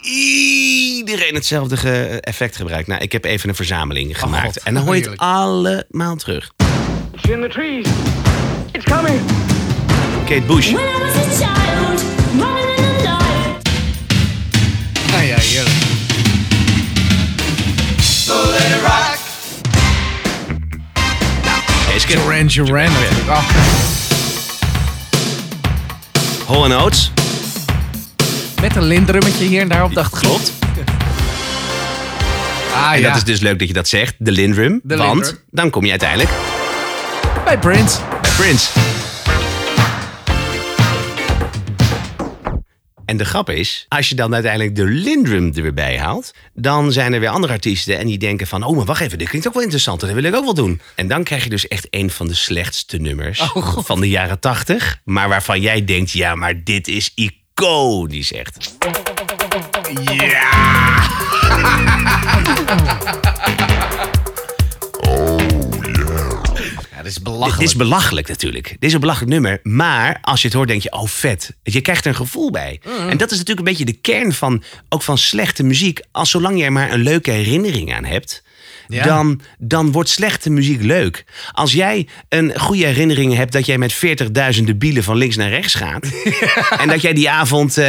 [0.00, 2.88] iedereen hetzelfde ge- effect gebruikt.
[2.88, 4.46] Nou, ik heb even een verzameling gemaakt.
[4.46, 4.62] Oh, God.
[4.62, 6.50] en dan hoor je het allemaal terug.
[7.30, 7.86] in the trees.
[8.72, 9.20] It's coming.
[10.26, 10.70] Kate Bush.
[15.10, 15.76] Ja, ja, heerlijk.
[21.92, 23.28] Deze keer Duran Duran natuurlijk.
[23.28, 23.48] Oh,
[26.46, 27.10] Hall Oates.
[28.60, 30.52] Met een lindrummetje hier en daar op de achtergrond.
[30.74, 30.90] Klopt.
[32.74, 34.80] Ah En ja, dat is dus leuk dat je dat zegt, de Lindrum.
[34.82, 35.38] De want Lindrum.
[35.50, 36.30] dan kom je uiteindelijk
[37.44, 37.98] bij Prince.
[38.22, 38.70] bij Prince.
[43.04, 46.92] En de grap is, als je dan uiteindelijk de Lindrum er weer bij haalt, dan
[46.92, 49.46] zijn er weer andere artiesten en die denken van, oh, maar wacht even, dit klinkt
[49.46, 50.80] ook wel interessant, dat wil ik ook wel doen.
[50.94, 54.40] En dan krijg je dus echt een van de slechtste nummers Oh, van de jaren
[54.40, 57.36] tachtig, maar waarvan jij denkt, ja, maar dit is iconisch
[58.32, 58.76] echt.
[60.02, 60.50] Ja,
[66.96, 67.58] dat is Dit, belachelijk.
[67.58, 68.68] dit is belachelijk natuurlijk.
[68.68, 69.60] Dit is een belachelijk nummer.
[69.62, 71.56] Maar als je het hoort, denk je, oh vet.
[71.62, 72.80] Je krijgt er een gevoel bij.
[72.84, 73.08] Mm.
[73.08, 76.00] En dat is natuurlijk een beetje de kern van, ook van slechte muziek.
[76.12, 78.42] Als zolang je er maar een leuke herinnering aan hebt.
[78.88, 79.04] Ja.
[79.04, 81.24] Dan, dan wordt slechte muziek leuk.
[81.52, 83.94] Als jij een goede herinnering hebt dat jij met
[84.56, 86.06] 40.000 debielen van links naar rechts gaat.
[86.82, 87.78] en dat jij die avond.
[87.78, 87.84] eh,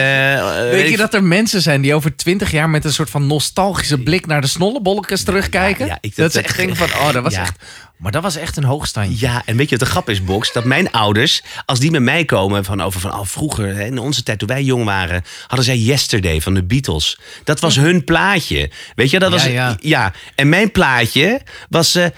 [0.72, 3.98] Denk je dat er mensen zijn die over twintig jaar met een soort van nostalgische
[3.98, 5.86] blik naar de snollebolletjes terugkijken?
[5.86, 7.56] ja, ik- dat, dat- ze echt denken van, oh, dat was echt...
[8.00, 9.28] Maar dat was echt een hoogstandje.
[9.28, 10.52] Ja, en weet je wat de grap is, Box?
[10.52, 13.98] Dat mijn ouders, als die met mij komen van over van oh, vroeger, hè, in
[13.98, 17.20] onze tijd toen wij jong waren, hadden zij Yesterday van de Beatles.
[17.44, 18.70] Dat was hun plaatje.
[18.96, 20.14] Weet je, dat was Ja, ja.
[20.36, 21.92] En mijn plaatje was.
[21.92, 22.14] de-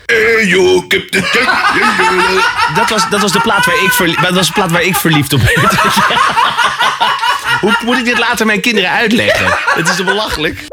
[2.76, 4.96] dat, was dat was de plaat waar ik, verlie- dat was de plaat waar ik
[4.96, 5.74] verliefd op werd.
[7.62, 9.58] Hoe moet ik dit later mijn kinderen uitleggen?
[9.76, 10.66] Het is belachelijk?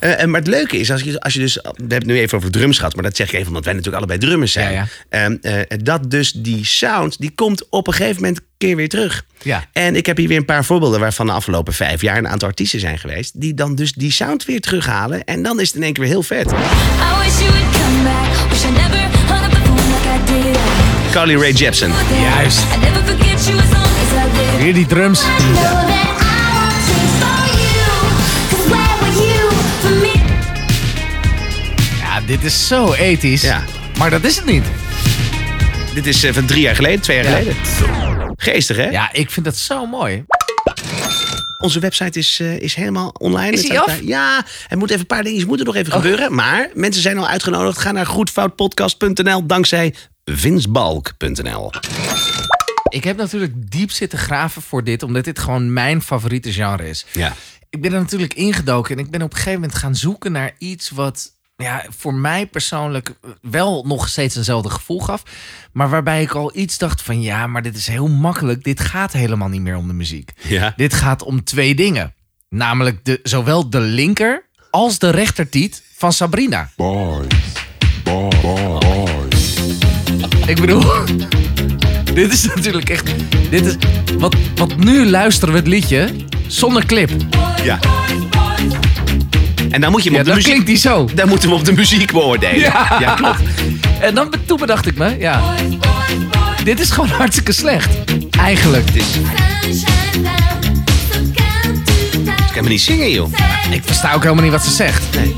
[0.00, 1.54] Eh, en maar het leuke is, als je, als je dus.
[1.54, 3.74] We hebben het nu even over drums gehad, maar dat zeg ik even omdat wij
[3.74, 4.72] natuurlijk allebei drummers zijn.
[4.72, 8.76] Ja, Ehm, eh, dat dus die sound, die komt op een gegeven moment een keer
[8.76, 9.24] weer terug.
[9.42, 9.64] Ja.
[9.72, 12.48] En ik heb hier weer een paar voorbeelden waarvan de afgelopen vijf jaar een aantal
[12.48, 13.40] artiesten zijn geweest.
[13.40, 15.24] die dan dus die sound weer terughalen.
[15.24, 16.46] En dan is het in één keer weer heel vet.
[16.46, 18.48] I wish you would come back.
[18.50, 21.92] Wish I never hung up the Carly Rae Jepsen.
[22.20, 22.60] Juist.
[24.58, 25.24] Weer die drums.
[25.54, 26.09] Ja,
[32.30, 33.42] dit is zo ethisch.
[33.42, 33.64] Ja.
[33.98, 34.64] Maar dat is het niet.
[35.94, 37.36] Dit is eh, van drie jaar geleden, twee jaar Ja.
[37.36, 38.34] geleden.
[38.36, 38.88] Geestig, hè?
[38.88, 40.24] Ja, ik vind dat zo mooi.
[41.58, 43.50] Onze website is, eh, is helemaal online.
[43.52, 43.86] Is die staat af?
[43.86, 46.34] daar- Ja, er moeten even een paar dingen moeten nog even gebeuren.
[46.34, 47.78] Maar mensen zijn al uitgenodigd.
[47.78, 51.72] Ga naar goedfoutpodcast.nl dankzij vinsbalk.nl.
[52.88, 57.04] Ik heb natuurlijk diep zitten graven voor dit, omdat dit gewoon mijn favoriete genre is.
[57.12, 57.34] Ja.
[57.70, 60.52] Ik ben er natuurlijk ingedoken en ik ben op een gegeven moment gaan zoeken naar
[60.58, 65.22] iets wat ja, voor mij persoonlijk wel nog steeds eenzelfde gevoel gaf.
[65.72, 68.64] Maar waarbij ik al iets dacht van ja, maar dit is heel makkelijk.
[68.64, 70.32] Dit gaat helemaal niet meer om de muziek.
[70.48, 70.72] Ja.
[70.76, 72.14] Dit gaat om twee dingen.
[72.48, 76.70] Namelijk de, zowel de linker als de rechtertiet van Sabrina.
[76.76, 77.26] Boys,
[78.04, 79.54] boys, boys.
[80.46, 80.84] Ik bedoel,
[82.14, 83.14] dit is natuurlijk echt.
[83.50, 83.76] Dit is,
[84.18, 86.14] wat, wat nu luisteren we het liedje
[86.46, 87.10] zonder clip.
[87.62, 87.78] Ja.
[89.70, 90.52] En dan moet je hem op de dan muziek...
[90.52, 91.08] klinkt die zo.
[91.14, 92.60] Dan moeten we op de muziek beoordelen.
[92.98, 93.40] Ja, klopt.
[94.00, 95.42] En dan, toen bedacht ik me, ja.
[96.64, 97.88] Dit is gewoon hartstikke slecht.
[98.30, 98.86] Eigenlijk.
[98.86, 99.06] Het is...
[102.26, 103.32] Ik kan me niet zingen, joh.
[103.70, 105.02] Ik versta ook helemaal niet wat ze zegt.
[105.14, 105.34] Nee.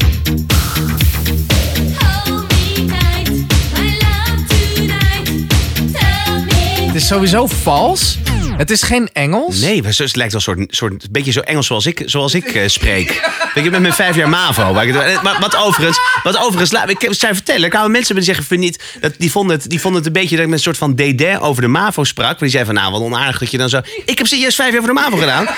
[6.87, 8.19] Het is sowieso vals.
[8.63, 9.61] Het is geen Engels.
[9.61, 12.45] Nee, het lijkt wel een soort, soort een beetje zo Engels zoals ik, zoals ik
[12.55, 13.09] eh, spreek.
[13.55, 14.73] Weet je, met mijn vijf jaar MAVO.
[14.73, 17.65] Waar ik het- eh, maar wat overigens, wat overigens laat ik zou vertellen.
[17.65, 20.35] Ik mensen die zeggen, vind niet, dat, die, vonden het, die vonden het een beetje
[20.37, 22.27] dat ik met een soort van dédain over de MAVO sprak.
[22.31, 23.81] Maar die zeiden van, nou, wat onaardig dat je dan zo...
[24.05, 25.47] Ik heb serieus vijf jaar voor de MAVO gedaan.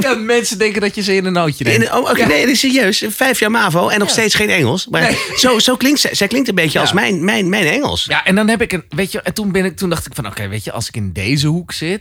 [0.00, 1.90] Ja, mensen denken dat je ze in een nootje neemt.
[1.90, 3.04] oh, oké, nee, serieus.
[3.08, 4.86] Vijf jaar MAVO en nog steeds geen Engels.
[4.90, 5.16] Maar Nee.
[5.36, 6.14] zo, zo klinkt zij.
[6.14, 8.04] Zij klinkt een beetje als mijn, mijn, mijn Engels.
[8.08, 10.14] Ja, en dan heb ik een, weet je, en toen, ben ik, toen dacht ik
[10.14, 11.95] van, oké, weet je, als ik in deze hoek zit,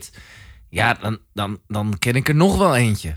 [0.70, 3.16] ja, dan, dan, dan ken ik er nog wel eentje.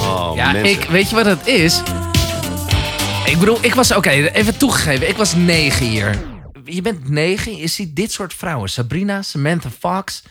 [0.00, 0.70] Oh, Ja, mensen.
[0.70, 1.82] ik, weet je wat het is?
[3.24, 6.18] Ik bedoel, ik was, oké, even toegegeven, ik was negen hier.
[6.64, 8.68] Je bent negen, je ziet dit soort vrouwen.
[8.68, 10.22] Sabrina, Samantha Fox.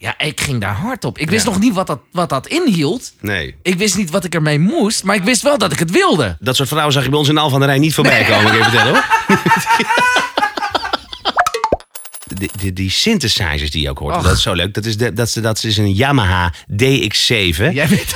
[0.00, 1.18] Ja, ik ging daar hard op.
[1.18, 3.12] Ik wist nog niet wat dat, wat dat inhield.
[3.20, 3.54] Nee.
[3.62, 6.36] Ik wist niet wat ik ermee moest, maar ik wist wel dat ik het wilde.
[6.40, 8.46] Dat soort vrouwen zag je bij ons in Al van der Rijn niet voorbij komen,
[8.46, 9.04] ik even vertellen hoor.
[12.38, 14.22] Die, die, die synthesizers die je ook hoort, Och.
[14.22, 14.74] dat is zo leuk.
[14.74, 17.72] Dat is, de, dat is, dat is een Yamaha DX7.
[17.72, 18.14] Jij weet...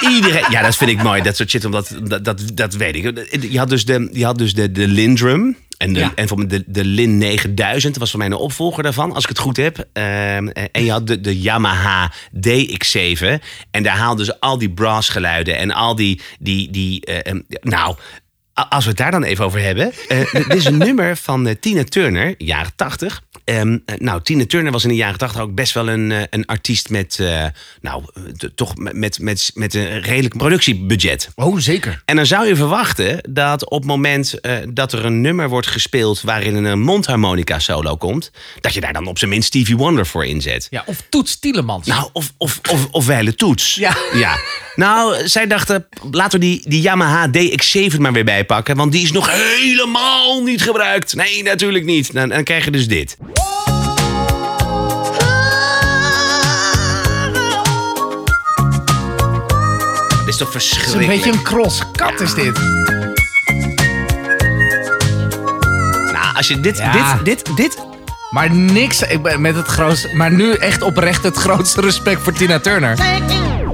[0.00, 3.26] Iedereen, ja, dat vind ik mooi, dat soort shit, omdat dat, dat, dat weet ik.
[3.50, 5.56] Je had dus de, je had dus de, de Lindrum.
[5.78, 6.12] En, de, Ja.
[6.14, 9.28] en me de, de Lin 9000 dat was voor mij een opvolger daarvan, als ik
[9.28, 9.86] het goed heb.
[9.92, 13.26] Ehm, en je had de, de Yamaha DX7.
[13.70, 16.20] En daar haalden ze al die brass geluiden en al die.
[16.38, 17.96] die, die eh, ehm, nou,
[18.68, 19.92] als we het daar dan even over hebben.
[20.08, 23.22] eh, dit is een nummer van eh, Tina Turner, jaren 80.
[23.44, 26.46] Ehm, eh, nou, Tina Turner was in de jaren 80 ook best wel een, een
[26.46, 27.22] artiest met.
[27.80, 28.04] nou,
[28.54, 31.28] toch met, met, met, een redelijk productiebudget.
[31.34, 32.02] Oh, zeker.
[32.04, 34.34] En dan zou je verwachten dat op het moment
[34.68, 39.06] dat er een nummer wordt gespeeld waarin een mondharmonica solo komt, dat je daar dan
[39.06, 40.66] op zijn minst Stevie Wonder voor inzet.
[40.70, 41.86] Ja, of Toets Tielemans.
[41.86, 43.74] Nou, of, of, of, of Weile Toets.
[43.74, 43.96] Ja.
[44.12, 44.36] ja.
[44.78, 49.12] Nou, zij dachten, laten we die, die Yamaha DX7 maar weer bijpakken, want die is
[49.12, 51.14] nog helemaal niet gebruikt.
[51.14, 52.12] Nee, natuurlijk niet.
[52.14, 53.16] Dan, dan krijg je dus dit.
[60.24, 61.06] Dit is toch Het is een verschrikkelijk?
[61.08, 61.82] beetje een cross.
[61.92, 62.58] Kat is dit.
[66.12, 66.92] Nou, als je dit, Ja.
[66.92, 67.86] dit, dit, dit...
[68.30, 70.16] Maar niks ik ben met het grootste.
[70.16, 72.98] Maar nu echt oprecht het grootste respect voor Tina Turner.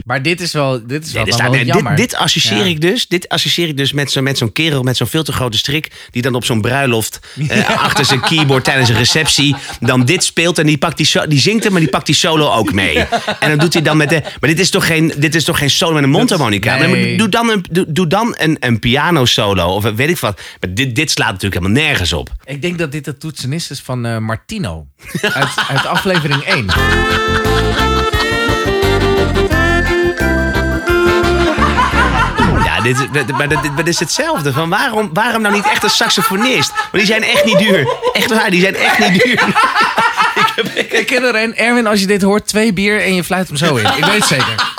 [0.04, 1.96] Maar dit is wel, dit is wel, dit, wel dit, jammer.
[1.96, 2.64] dit associeer Ja.
[2.64, 5.32] ik dus, dit associeer ik dus met, zo, met zo'n kerel met zo'n veel te
[5.32, 5.90] grote strik.
[6.10, 9.56] Die dan op zo'n bruiloft eh, achter zijn keyboard tijdens een receptie.
[9.80, 12.14] dan dit speelt en die, pakt die, so- die zingt hem, maar die pakt die
[12.14, 12.98] solo ook mee.
[13.40, 14.20] En dan doet hij dan met de.
[14.40, 16.76] Maar dit is toch geen, dit is toch geen solo met een mondharmonica?
[16.76, 17.16] nee.
[17.16, 20.40] Doe dan, een, doe, doe dan een, een piano solo of weet ik wat.
[20.60, 22.30] Maar dit, dit slaat natuurlijk helemaal nergens op.
[22.44, 24.86] Ik denk dat dit de toetsenist is van eh, Martino.
[25.22, 26.66] Uit, uit aflevering 1.
[32.84, 34.52] Dit, is- maar dit, dit, maar dit is hetzelfde.
[34.52, 36.72] Van waarom, waarom nou niet echt een saxofonist?
[36.72, 37.88] Maar die zijn echt niet duur.
[38.12, 39.42] Echt waar, die zijn echt niet duur.
[41.00, 41.56] Ik ken er een.
[41.56, 43.86] Erwin, als je dit hoort, twee bier en je fluit hem zo in.
[43.96, 44.72] Ik weet het zeker.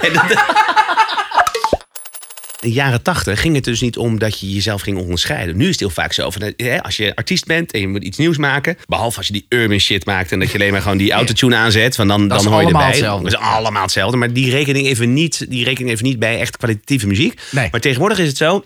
[0.00, 0.44] En dat-
[2.66, 5.56] de jaren tachtig ging het dus niet om dat je jezelf ging onderscheiden.
[5.56, 6.30] Nu is het heel vaak zo.
[6.30, 8.76] Van, hè, als je artiest bent en je moet iets nieuws maken.
[8.86, 10.32] Behalve als je die urban shit maakt.
[10.32, 11.94] En dat je alleen maar gewoon die autotune aanzet.
[11.94, 12.96] Van dan, Dat dan hoor je allemaal erbij.
[12.96, 13.30] hetzelfde.
[13.30, 14.16] Dat is allemaal hetzelfde.
[14.16, 17.40] Maar die rekening even niet, die rekening even niet bij echt kwalitatieve muziek.
[17.50, 17.68] Nee.
[17.70, 18.64] Maar tegenwoordig is het zo.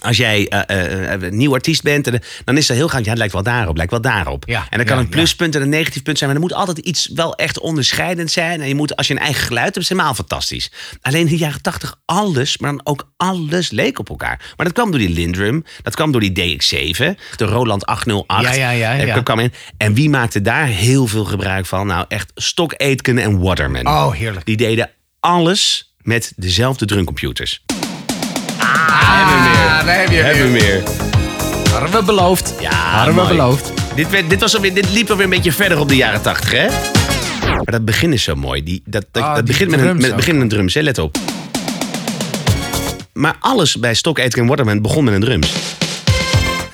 [0.00, 3.04] Als jij eh, eh, eh, een nieuw artiest bent, en, dan is dat heel gaaf.
[3.04, 4.44] Ja, het lijkt wel daarop, lijkt wel daarop.
[4.46, 6.30] Ja, en dan kan ja, een pluspunt en een negatief punt zijn.
[6.30, 8.60] Maar er moet altijd iets wel echt onderscheidend zijn.
[8.60, 10.70] En je moet, als je een eigen geluid hebt, is helemaal fantastisch.
[11.00, 14.52] Alleen in de jaren tachtig alles, maar dan ook alles leek op elkaar.
[14.56, 16.96] Maar dat kwam door die Lindrum, dat kwam door die DX7,
[17.36, 18.42] de Roland 808.
[18.42, 19.22] Ja, ja, ja, ja.
[19.22, 19.52] kwam in.
[19.76, 21.86] En wie maakte daar heel veel gebruik van?
[21.86, 23.86] Nou, echt Stock Aitken en Waterman.
[23.86, 24.46] Oh, heerlijk.
[24.46, 27.64] Die deden alles met dezelfde drumcomputers.
[29.58, 30.82] Ah, daar heb je Hebben we weer.
[30.82, 30.82] meer.
[31.70, 32.54] Hadden we beloofd.
[32.60, 33.36] Ja, Hadden we mooi.
[33.36, 33.72] beloofd.
[33.94, 36.50] Dit, werd, dit, was alweer, dit liep alweer een beetje verder op de jaren tachtig,
[36.52, 36.66] hè?
[37.46, 38.62] Maar dat begin is zo mooi.
[38.62, 40.16] Die, dat, dat, Ah, dat die begint met een, drums met, ook.
[40.26, 40.80] met een drums, hè?
[40.80, 41.16] let op.
[43.12, 45.52] Maar alles bij Stock Aitken en Waterman begon met een drums.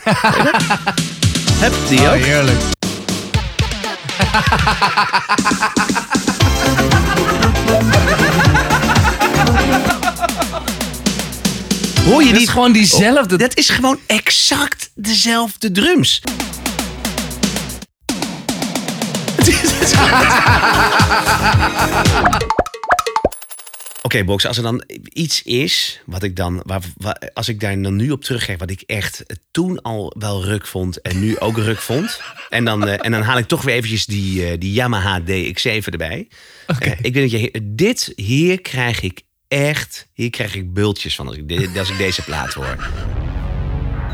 [0.05, 0.63] Weet je dat?
[1.61, 2.15] Heb die Oh, ook?
[2.19, 2.59] heerlijk.
[12.05, 13.37] Hoor je Dat die is gewoon diezelfde...
[13.37, 16.21] Dat is gewoon exact dezelfde drums.
[24.03, 27.83] Oké, Box, als er dan iets is wat ik dan, waar, waar- als ik daar
[27.83, 31.57] dan nu op teruggeef, wat ik echt toen al wel ruk vond en nu ook
[31.57, 32.21] ruk vond.
[32.49, 35.93] En dan, eh, en dan haal ik toch weer eventjes die, eh, die Yamaha DX7
[35.93, 36.29] erbij.
[36.79, 39.21] Eh, ik weet dat je, dit hier krijg ik
[39.55, 42.77] echt, hier krijg ik bultjes van als ik, als ik deze plaat hoor.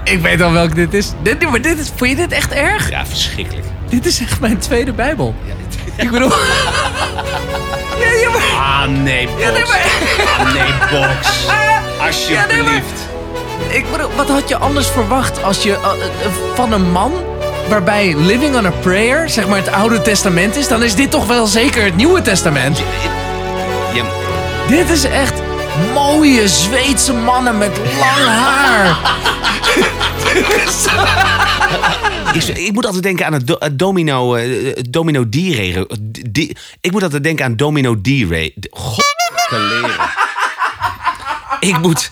[0.05, 1.13] Ik weet al welk dit is.
[1.23, 1.91] Dit, maar dit is.
[1.97, 2.91] Vond je dit echt erg?
[2.91, 3.67] Ja, verschrikkelijk.
[3.89, 5.35] Dit is echt mijn tweede Bijbel.
[5.97, 6.29] Ik bedoel.
[8.03, 8.43] ja, ja, maar.
[8.57, 9.41] Ah, nee, Box.
[9.43, 9.91] Ja, nee, maar-
[10.39, 11.47] Ah, nee, Box.
[12.07, 13.09] Alsjeblieft.
[13.69, 17.13] Ik bedoel, wat had je anders verwacht als je eh, eh, van een man
[17.69, 21.27] waarbij Living on a Prayer, zeg maar het Oude Testament is, dan is dit toch
[21.27, 22.79] wel zeker het Nieuwe Testament.
[23.95, 24.05] Ja,
[24.71, 25.35] Dit is echt
[25.95, 28.99] mooie Zweedse mannen met lang haar.
[32.35, 35.87] ik, ik moet altijd denken aan het, do- het domino, eh, domino D-ray.
[36.29, 38.55] Die- Ik moet altijd denken aan domino D-ray.
[38.71, 39.05] God,
[39.51, 39.91] leren.
[41.61, 42.11] ik moet...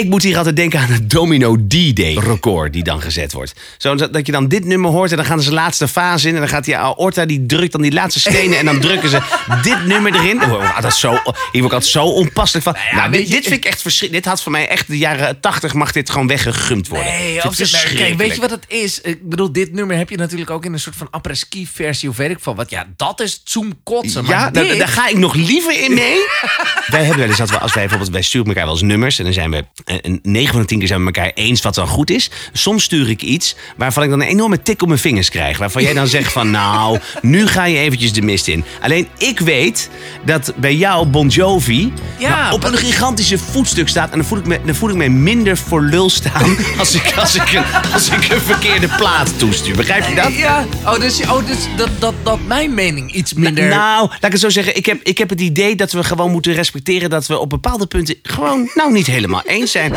[0.00, 3.52] Ik moet hier altijd denken aan het Domino D-Day record die dan gezet wordt.
[3.78, 6.28] Zo dat dat je dan dit nummer hoort en dan gaan ze de laatste fase
[6.28, 6.34] in.
[6.34, 8.58] En dan gaat die aorta, die drukt dan die laatste stenen.
[8.58, 9.20] En dan drukken ze
[9.62, 10.42] dit nummer erin.
[10.42, 12.76] Oh, dat is zo, hier word ik altijd zo onpasselijk van.
[12.92, 14.24] nou, dit, dit vind ik echt verschrikkelijk.
[14.24, 17.12] Dit had voor mij echt de jaren 80 mag dit gewoon weggegumd worden.
[17.12, 19.00] Nee, Dit of is kijk, weet je wat het is?
[19.00, 22.16] Ik bedoel, dit nummer heb je natuurlijk ook in een soort van apres-ski versie of
[22.16, 22.70] weet ik van wat.
[22.70, 24.24] Ja, dat is zoom kotsen.
[24.24, 26.16] Maar Ja, daar, dit- daar ga ik nog liever in mee.
[26.86, 29.18] wij hebben wel eens dat we, als wij bijvoorbeeld, wij sturen elkaar wel eens nummers.
[29.18, 31.62] En dan zijn we, eh, een 9 van de 10 keer zijn we elkaar eens
[31.62, 32.30] wat dan goed is.
[32.52, 35.58] Soms stuur ik iets waarvan ik dan een enorme tik op mijn vingers krijg.
[35.58, 38.64] Waarvan jij dan zegt van, nou, nu ga je eventjes de mist in.
[38.80, 39.90] Alleen ik weet
[40.24, 44.10] dat bij jou Bon Jovi Ja, nou, op een gigantische voetstuk staat.
[44.10, 47.12] En dan voel ik me, dan voel ik me minder voor lul staan als ik,
[47.16, 49.76] als ik, een, als ik een verkeerde plaat toestuur.
[49.76, 50.34] Begrijp je dat?
[50.34, 53.68] Ja, oh, dus, oh, dus dat, dat, dat mijn mening iets minder...
[53.68, 54.76] Nou, laat ik het zo zeggen.
[54.76, 57.86] Ik heb, ik heb het idee dat we gewoon moeten respecteren dat we op bepaalde
[57.86, 59.92] punten gewoon nou niet helemaal eens zijn.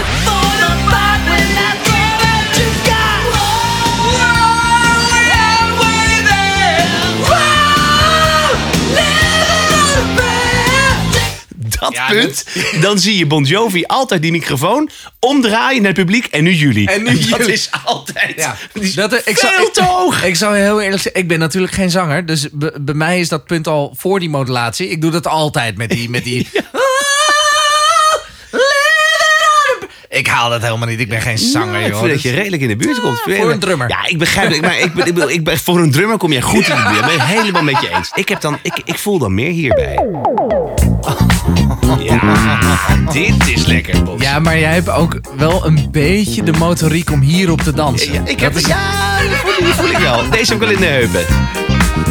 [11.80, 12.46] Dat punt,
[12.82, 16.90] dan zie je Bon Jovi altijd die microfoon omdraaien naar het publiek en nu jullie.
[16.90, 17.54] En nu dat jullie.
[17.54, 20.24] is altijd Ja, is dat, ik veel zou, te hoog.
[20.24, 22.26] Ik zou heel eerlijk zeggen, ik ben natuurlijk geen zanger.
[22.26, 24.88] Dus bij mij is dat punt al voor die modulatie.
[24.88, 26.10] Ik doe dat altijd met die...
[26.10, 26.50] Met die
[27.03, 27.03] Ik
[30.34, 31.00] haal dat helemaal niet.
[31.00, 32.00] Ik ben geen zanger, ik joh.
[32.00, 33.20] vind dat je redelijk in de buurt komt.
[33.20, 33.90] voor een drummer.
[33.90, 34.62] Ja, ik begrijp het.
[34.62, 36.82] Maar ik, ben- ik, ben- ik, ben- voor een drummer kom jij goed in de
[36.84, 36.96] buurt.
[36.96, 38.12] Ik ben het helemaal met je eens.
[38.16, 40.00] Ik, heb dan, ik, ik voel dan meer hierbij.
[42.00, 42.20] Ja,
[43.12, 44.22] dit is lekker, Bos.
[44.22, 48.14] Ja, maar jij hebt ook wel een beetje de motoriek om hierop te dansen.
[48.14, 50.30] Ja, ik heb, Dat is- ja die, voel, die voel ik wel.
[50.30, 51.26] Deze heb ik wel in de heupen.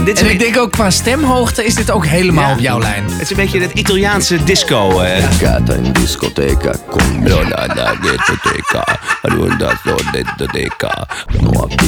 [0.04, 2.52] Dit is En ik denk ook qua stemhoogte is dit ook helemaal Ja.
[2.54, 3.04] op jouw lijn.
[3.10, 5.00] Het is een beetje het Italiaanse disco.
[5.00, 5.24] eh.
[5.38, 7.24] Gata in discoteca con
[8.00, 8.98] discoteca.
[9.22, 11.08] Runda zo discoteca.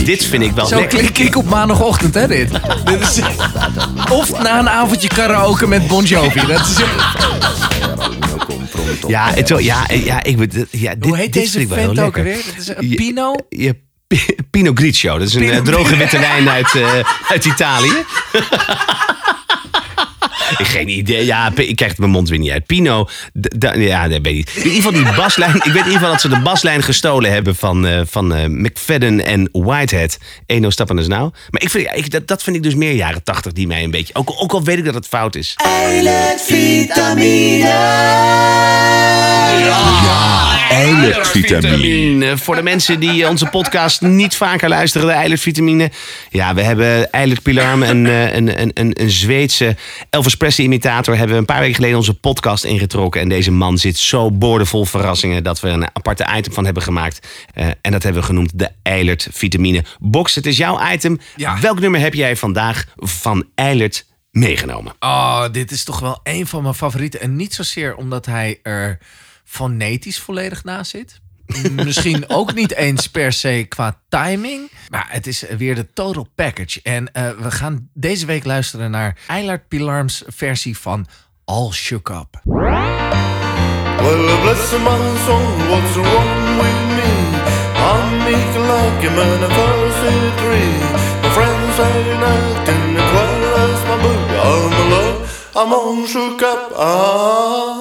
[0.05, 0.99] Dit vind ik wel Zo lekker.
[0.99, 2.51] klink ik op maandagochtend, hè, dit.
[4.11, 6.47] of na een avondje karaoke met Bon Jovi.
[6.47, 6.77] Dat is,
[9.07, 10.37] Ja, het, wel- ja, ja, ik,
[10.71, 12.33] ja, dit, hoe heet dit deze vind ik wel heel vent ook lekker.
[12.35, 12.53] alweer?
[12.55, 13.35] Dat is een Je- Pino?
[13.49, 13.77] Je,
[14.15, 15.19] Pi- Pinot Grigio.
[15.19, 16.89] Dat is een Pinot eh, droge witte wijn uit, eh,
[17.29, 17.93] uit Italië.
[20.59, 21.25] Ik geen idee.
[21.25, 22.67] Ja, ik krijg mijn mond weer niet uit.
[22.67, 23.09] Pino,
[23.77, 24.65] ja, dat weet ik niet.
[24.65, 25.55] In ieder geval die baslijn.
[25.55, 28.45] Ik weet in ieder geval dat ze de baslijn gestolen hebben van, eh, van eh,
[28.47, 30.19] McFadden en Whitehead.
[30.47, 31.31] Eno stappen is nou.
[31.51, 33.83] Maar ik vind, ja, ik, dat, dat vind ik dus meer jaren tachtig die mij
[33.85, 34.15] een beetje...
[34.15, 35.55] Ook, ook al weet ik dat het fout is.
[40.71, 42.39] Eilertvitamine.
[42.39, 45.91] Voor de mensen die onze podcast niet vaker luisteren, de eilertvitamine.
[46.31, 49.77] Ja, we hebben Eilert Pilarm, een, eh, een, een, een, een Zweedse
[50.11, 53.21] Elvis Presley imitator, hebben we een paar weken geleden onze podcast ingetrokken.
[53.21, 57.29] En deze man zit zo boordevol verrassingen dat we een aparte item van hebben gemaakt.
[57.55, 60.35] Eh, en dat hebben we genoemd de Eilert vitamine box.
[60.35, 61.19] Het is jouw item.
[61.37, 61.61] Ja.
[61.61, 64.95] Welk nummer heb jij vandaag van Eilert meegenomen?
[65.01, 67.21] Oh, dit is toch wel een van mijn favorieten.
[67.21, 68.99] En niet zozeer omdat hij er
[69.45, 71.21] fonetisch volledig naast zit.
[71.73, 74.71] Misschien ook niet eens per se qua timing.
[74.89, 76.81] Maar het is weer de total package.
[76.83, 81.07] En eh, we gaan deze week luisteren naar Eilert Pilarms versie van
[81.45, 82.41] All Shook Up.
[84.45, 84.71] Bless
[85.69, 87.05] what's wrong with me?
[91.25, 92.84] A friends
[95.73, 96.73] all shook up.
[96.77, 97.77] Ah,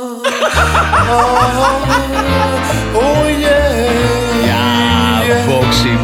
[1.09, 1.81] ah,
[2.93, 4.45] oh yeah.
[4.45, 5.99] Ja, boxing.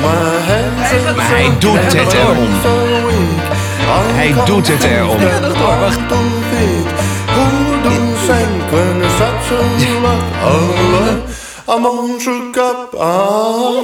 [0.00, 0.08] My
[0.48, 2.48] hands are Maar hij doet het erom.
[4.14, 5.18] Hij doet het erom.
[12.02, 12.94] On shook up.
[12.94, 13.74] Ah,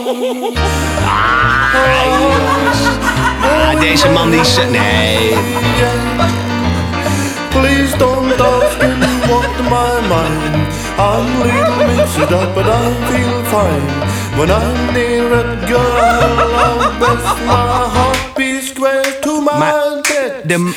[3.80, 4.40] deze man die...
[4.40, 5.34] is- Nee.
[7.60, 8.78] Please don't ask
[9.30, 10.54] what my mind.
[10.98, 13.86] I'm a little mixed up, but I feel fine.
[14.38, 15.96] When I'm near a girl,
[16.64, 19.72] I'll best my heart be square to my Maar
[20.46, 20.72] de-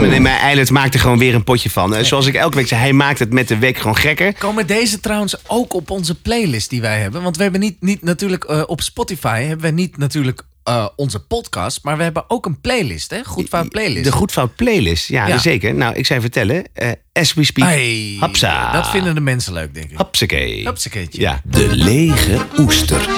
[0.00, 0.20] Nee, me.
[0.20, 1.94] maar Eilert maakt er gewoon weer een potje van.
[1.94, 4.32] Eh, Zoals ik elke week zei, hij maakt het met de week gewoon gekker.
[4.38, 7.22] Komen deze trouwens ook op onze playlist die wij hebben?
[7.22, 11.20] Want we hebben niet, niet natuurlijk eh, op Spotify hebben we niet natuurlijk eh, onze
[11.20, 13.24] podcast, maar we hebben ook een playlist, hè?
[13.24, 14.04] Goed fout playlist.
[14.04, 15.38] De Goedfout playlist, ja, Ja.
[15.38, 15.74] zeker.
[15.74, 18.72] Nou, ik zou vertellen, eh as we speak, Hey, hapsa.
[18.72, 19.96] Dat vinden de mensen leuk, denk ik.
[19.96, 20.62] Hapsakee.
[20.64, 21.20] Hupsakeetje.
[21.20, 21.40] Ja.
[21.44, 23.08] De lege oester.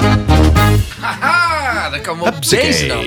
[1.01, 1.44] Haha,
[1.91, 2.67] dan komen we op Hupsakee.
[2.67, 3.05] deze dan.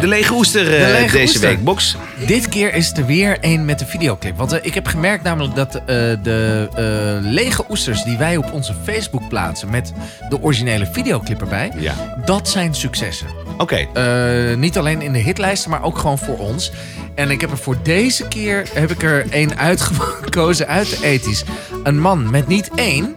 [0.00, 1.40] De lege oester eh, De lege deze oester.
[1.48, 1.96] week, box.
[2.26, 4.36] Dit keer is er weer een met de videoclip.
[4.36, 5.82] Want eh, ik heb gemerkt namelijk dat eh,
[6.22, 9.70] de eh, lege oesters die wij op onze Facebook plaatsen...
[9.70, 9.92] met
[10.28, 11.94] de originele videoclip erbij, Ja.
[12.24, 13.26] dat zijn successen.
[13.58, 13.86] Oké.
[13.94, 16.72] Eh, niet alleen in de hitlijsten, maar ook gewoon voor ons.
[17.14, 21.44] En ik heb er voor deze keer heb ik er één uitgekozen uit de ethisch.
[21.82, 23.16] Een man met niet één,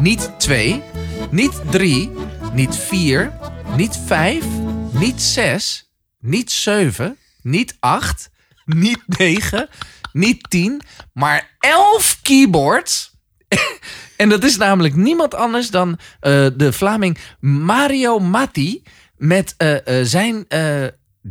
[0.00, 0.82] niet twee,
[1.30, 2.12] niet drie,
[2.52, 3.30] niet vier,
[3.76, 4.44] niet vijf,
[4.90, 8.30] niet zes, niet zeven, niet acht,
[8.64, 9.68] niet negen,
[10.12, 13.10] niet tien, maar elf keyboards.
[14.16, 18.82] En dat is namelijk niemand anders dan eh, de Vlaming Mario Matti
[19.16, 20.46] met eh, eh, zijn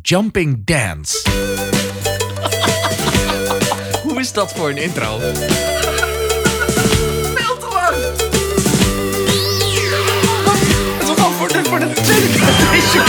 [0.01, 1.29] Jumping Dance.
[4.03, 5.19] Hoe is dat voor een intro?
[12.91, 12.99] Deze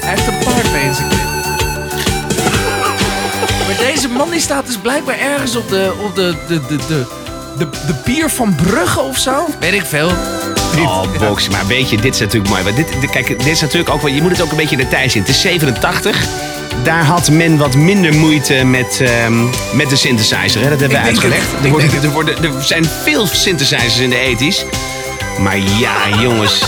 [0.00, 1.08] Hij heeft een paard clip.
[3.66, 7.06] Maar deze man die staat dus blijkbaar ergens op de, op de, de, de, de,
[7.58, 9.46] de, de pier van Brugge of zo.
[9.60, 10.10] Weet ik veel.
[10.78, 11.48] Oh, box.
[11.48, 12.62] Maar weet je, dit is natuurlijk mooi.
[12.62, 14.12] Want dit, kijk, dit is natuurlijk ook wel...
[14.12, 15.22] Je moet het ook een beetje in de tijd zien.
[15.22, 16.26] Het is 87.
[16.82, 20.62] Daar had men wat minder moeite met, ehm, met de synthesizer.
[20.62, 20.68] Hè?
[20.68, 21.46] Dat hebben we uitgelegd.
[21.62, 24.64] Er, worden, er, worden, er zijn veel synthesizers in de ethisch.
[25.40, 26.62] Maar ja, jongens.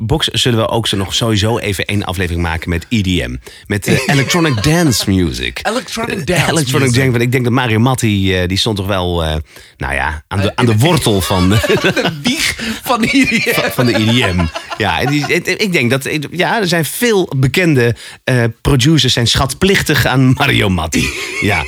[0.00, 3.36] Box zullen we ook zo nog sowieso even één aflevering maken met EDM.
[3.66, 5.60] Met eh, Electronic Dance Music.
[5.62, 6.94] Electronic Eh, dance Electronic music.
[6.94, 7.10] Dance.
[7.10, 9.34] Want ik denk dat Mario Matti, eh, die stond toch wel, eh,
[9.76, 11.48] nou ja, aan de, aan de wortel van...
[11.48, 13.42] De wieg van hier.
[13.54, 14.44] van- van de EDM.
[14.78, 19.26] Ja, en die, het- ik denk dat ja, er zijn veel bekende eh, producers zijn
[19.26, 21.08] schatplichtig aan Mario Matti.
[21.40, 21.64] Ja.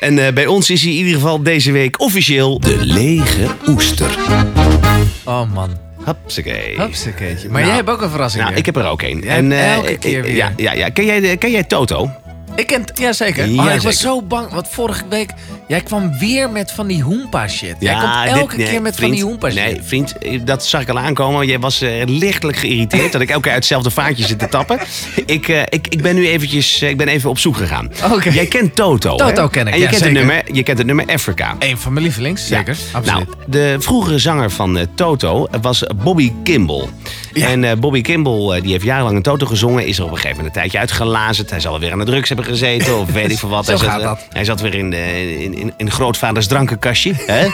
[0.00, 3.46] En eh, bij ons is hij in ieder geval deze week officieel de De lege
[3.66, 4.18] oester.
[5.24, 5.70] Oh man.
[6.04, 6.80] Hupsakee.
[6.80, 7.48] Hupsakeetje.
[7.48, 8.42] Maar Nou, jij hebt ook een verrassing.
[8.42, 8.66] Nou, weer.
[8.66, 9.20] ik heb er ook één.
[9.20, 10.34] Jij hebt eh, elke keer weer.
[10.34, 10.88] Ja, ja, ja.
[10.88, 12.10] Ken, jij, ken jij Toto?
[12.56, 13.48] Ik ken, ja zeker.
[13.48, 15.30] Ja, oh, ik was zo bang, want vorige week,
[15.68, 17.76] jij kwam weer met van die hoempa shit.
[17.78, 19.64] jij komt dit- elke nee, keer met van vriend, die hoempa shit.
[19.64, 20.14] Nee, vriend,
[20.46, 21.46] dat zag ik al aankomen.
[21.46, 24.78] Jij was eh, lichtelijk geïrriteerd dat ik elke keer uit hetzelfde vaatje zit te tappen.
[25.26, 27.90] Ik, eh, ik, ik ben nu eventjes, eh, ik ben even op zoek gegaan.
[28.32, 29.48] Jij kent Toto, Toto hè?
[29.50, 30.18] ken ik, En je, ja, kent zeker.
[30.18, 31.56] Het nummer, je kent het nummer Africa.
[31.58, 32.76] Een van mijn lievelings, zeker.
[32.92, 32.98] Ja.
[32.98, 33.26] Absoluut.
[33.28, 36.88] Nou, de vroegere zanger van Toto was Bobby Kimball.
[37.32, 39.86] En Bobby Kimball die heeft jarenlang een Toto gezongen.
[39.86, 41.50] Is er op een gegeven moment een tijdje uitgelazerd.
[41.50, 42.98] Hij zal weer aan de drugs hebben gezeten.
[42.98, 43.64] Of weet ik veel wat.
[43.66, 44.26] Zo hij, zat, gaat dat.
[44.28, 47.12] hij zat weer in, de, in, in, in grootvaders drankenkastje.
[47.16, 47.46] Hè?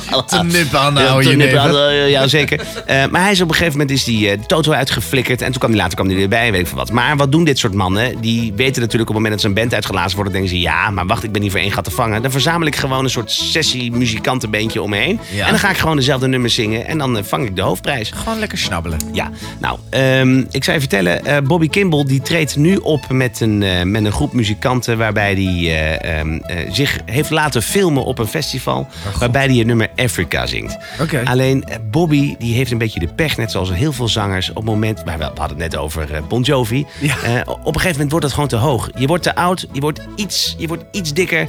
[0.26, 2.60] te nippen aan de Ja, oude eh, Ja, zeker.
[2.86, 5.42] Eh, maar hij is op een gegeven moment is die, eh, Toto uitgeflikkerd.
[5.42, 6.90] En toen kwam hij later kwam hij weer bij, weet ik veel wat.
[6.90, 8.20] Maar wat doen dit soort mannen?
[8.20, 10.32] Die weten natuurlijk op het moment dat ze een band uitgelazen worden...
[10.32, 12.22] denken ze, ja, maar wacht, ik ben hier voor één gat te vangen.
[12.22, 15.20] Dan verzamel ik gewoon een soort sessie-muzikantenbeentje om me heen.
[15.32, 15.44] Ja.
[15.44, 16.86] En dan ga ik gewoon dezelfde nummers zingen.
[16.86, 18.10] En dan eh, vang ik de hoofdprijs.
[18.10, 18.98] Gewoon lekker snabbelen.
[19.12, 23.62] Ja, nou, ehm, ik zou je vertellen, Bobby Kimball die treedt nu op met een,
[23.62, 28.18] eh, met een groep muzikanten waarbij hij eh, ehm, eh, zich heeft laten filmen op
[28.18, 28.88] een festival
[29.18, 30.76] waarbij hij het nummer Africa zingt.
[31.00, 31.22] Oké.
[31.24, 34.64] Alleen Bobby die heeft een beetje de pech, net zoals heel veel zangers, op het
[34.64, 37.14] moment, maar we we hadden het net over Bon Jovi, Ja.
[37.44, 38.90] Op een gegeven moment wordt dat gewoon te hoog.
[38.94, 41.48] Je wordt te oud, je wordt iets, je wordt iets dikker,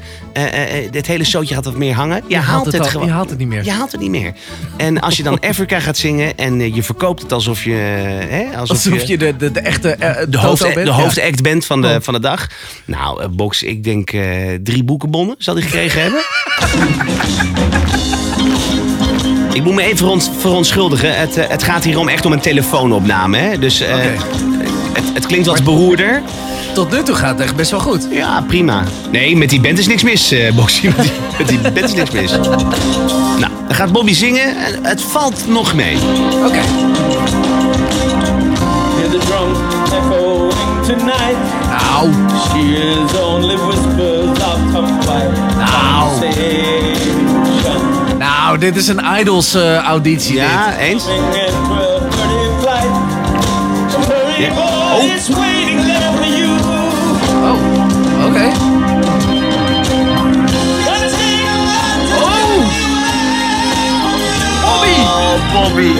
[0.91, 2.23] het hele zootje gaat wat meer hangen.
[2.27, 3.07] Je, haalt het, gewoon.
[3.07, 3.63] je haalt het niet meer.
[3.63, 4.33] Je haalt het niet meer.
[4.77, 7.71] En als je dan Africa gaat zingen en je verkoopt het alsof je...
[7.71, 9.95] Hè, alsof, Alsof je de, de, de echte
[10.29, 11.30] de, hoofd, de Ja.
[11.41, 11.95] Bent van de, Oh.
[12.01, 12.47] van de dag.
[12.85, 14.21] Nou, eh, Box, ik denk eh,
[14.63, 16.21] drie boekenbonnen zal hij gekregen hebben.
[19.53, 21.19] Ik moet me even veront- verontschuldigen.
[21.19, 23.37] Het, eh, het gaat hier om echt om een telefoonopname.
[23.37, 23.59] Hè?
[23.59, 26.21] Dus het, het klinkt wat beroerder.
[26.73, 28.07] Tot nu toe gaat het echt best wel goed.
[28.11, 28.83] Ja, prima.
[29.11, 30.87] Nee, met die band is niks mis, eh Boxy.
[31.37, 32.31] Met die, met die band is niks mis.
[32.31, 34.55] Nou, dan gaat Bobby zingen.
[34.65, 35.95] en Het valt nog mee.
[36.47, 36.59] Oké.
[41.11, 41.37] Tonight.
[41.69, 42.09] Nou,
[42.51, 44.59] She is only whispers of.
[44.71, 45.49] Conversation.
[48.17, 50.35] nou, dit is een Idols eh, auditie.
[50.35, 51.03] Ja, eens?
[51.05, 52.89] Moving in 12:30 flight.
[54.07, 54.49] Hurry, Ja.
[54.57, 55.03] Oh.
[55.03, 56.57] it's waiting there for you.
[56.57, 56.93] dit.
[57.43, 57.57] Oh,
[58.27, 58.41] oké.
[58.41, 58.47] To
[62.23, 62.29] Oh,
[64.63, 64.95] Bobby.
[65.03, 65.91] Oh, Bobby.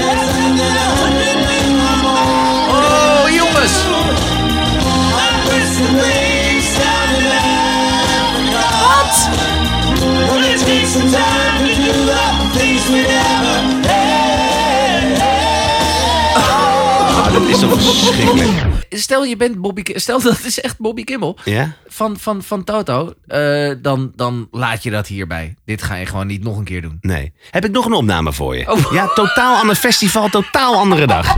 [17.70, 18.50] Verschrikkelijk.
[18.90, 21.74] Stel je bent Bobby, stel dat is echt Bobby Kimmel Ja?
[21.88, 25.56] van, van, van Toto, eh, dan, dan laat je dat hierbij.
[25.66, 26.98] Dit ga je gewoon niet nog een keer doen.
[27.02, 27.34] Nee.
[27.50, 28.72] Heb ik nog een opname voor je?
[28.72, 28.92] Oh.
[28.94, 31.38] Ja, totaal ander festival, totaal andere dag.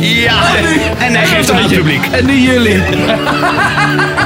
[0.00, 0.56] Ja,
[0.98, 2.06] en hij geeft aan het publiek.
[2.06, 2.82] En nu jullie.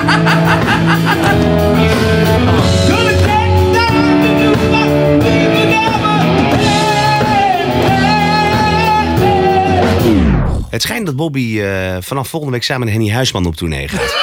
[10.71, 14.15] Het schijnt dat Bobby eh, vanaf volgende week samen met Henny Huisman op tournee gaat.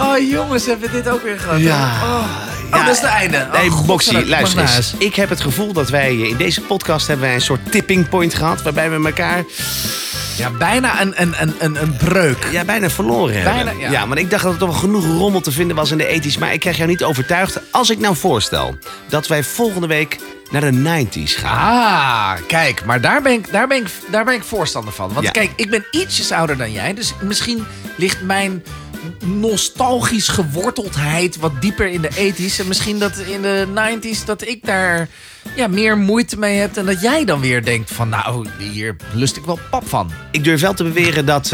[0.00, 1.60] Oh jongens, hebben we dit ook weer gehad?
[1.60, 1.88] Ja.
[2.00, 2.59] hè?
[2.70, 3.36] Oh, Oh, dat is het einde.
[3.36, 4.94] Oh, Nee, godzijdank, Boxy, luister eens.
[4.98, 8.34] Ik heb het gevoel dat wij in deze podcast hebben wij een soort tipping point
[8.34, 8.62] gehad.
[8.62, 9.44] Waarbij we elkaar
[10.36, 12.46] Ja, bijna een, een, een, een, een breuk.
[12.50, 13.78] ja, bijna verloren hebben.
[13.78, 13.90] Ja.
[13.90, 16.06] ja, maar ik dacht dat er toch wel genoeg rommel te vinden was in de
[16.06, 16.38] ethisch.
[16.38, 17.60] Maar ik krijg jou niet overtuigd.
[17.70, 20.18] Als ik nou voorstel dat wij volgende week
[20.50, 21.56] naar de 90s gaan.
[21.58, 25.12] Ah, kijk, maar daar ben ik, daar ben ik, daar ben ik voorstander van.
[25.12, 25.30] Want Ja.
[25.32, 26.94] kijk, ik ben ietsjes ouder dan jij.
[26.94, 27.66] Dus misschien
[27.96, 28.64] ligt mijn
[29.24, 32.60] nostalgisch geworteldheid wat dieper in de 80s.
[32.60, 35.08] En misschien dat in de 90s dat ik daar
[35.56, 36.76] ja, meer moeite mee heb.
[36.76, 40.10] En dat jij dan weer denkt van nou, hier lust ik wel pap van.
[40.30, 41.50] Ik durf wel te beweren dat eh,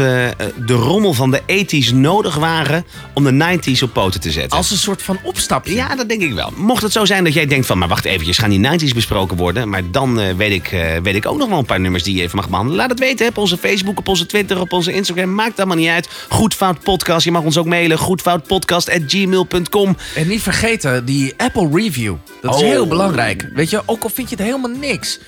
[0.65, 4.57] de rommel van de 80s nodig waren om de 90s op poten te zetten.
[4.57, 5.73] Als een soort van opstapje.
[5.73, 6.51] Ja, dat denk ik wel.
[6.55, 9.37] Mocht het zo zijn dat jij denkt van, maar wacht eventjes, gaan die 90s besproken
[9.37, 9.69] worden?
[9.69, 12.15] Maar dan eh, weet, ik, eh, weet ik ook nog wel een paar nummers die
[12.15, 12.79] je even mag behandelen.
[12.79, 15.33] Laat het weten op onze Facebook, op onze Twitter, op onze Instagram.
[15.33, 16.09] Maakt allemaal niet uit.
[16.29, 17.25] Goedfout podcast.
[17.25, 17.97] Je mag ons ook mailen.
[17.97, 19.95] Goedfoutpodcast.gmail.com.
[20.15, 22.15] En niet vergeten, die Apple review.
[22.41, 22.67] Dat is Oh.
[22.67, 23.49] heel belangrijk.
[23.53, 25.19] Weet je, ook al vind je het helemaal niks.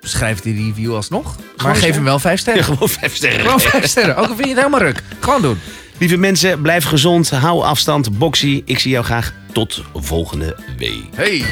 [0.00, 1.36] Schrijf die review alsnog.
[1.62, 2.64] Maar geef hem wel vijf sterren.
[2.64, 3.40] Gewoon vijf sterren.
[3.40, 4.16] Gewoon vijf sterren.
[4.16, 5.02] Ook al vind je het helemaal ruk.
[5.20, 5.58] Gewoon doen.
[5.98, 7.30] Lieve mensen, blijf gezond.
[7.30, 8.18] Hou afstand.
[8.18, 11.04] Boxy, ik zie jou graag tot volgende week.
[11.14, 11.44] Hey.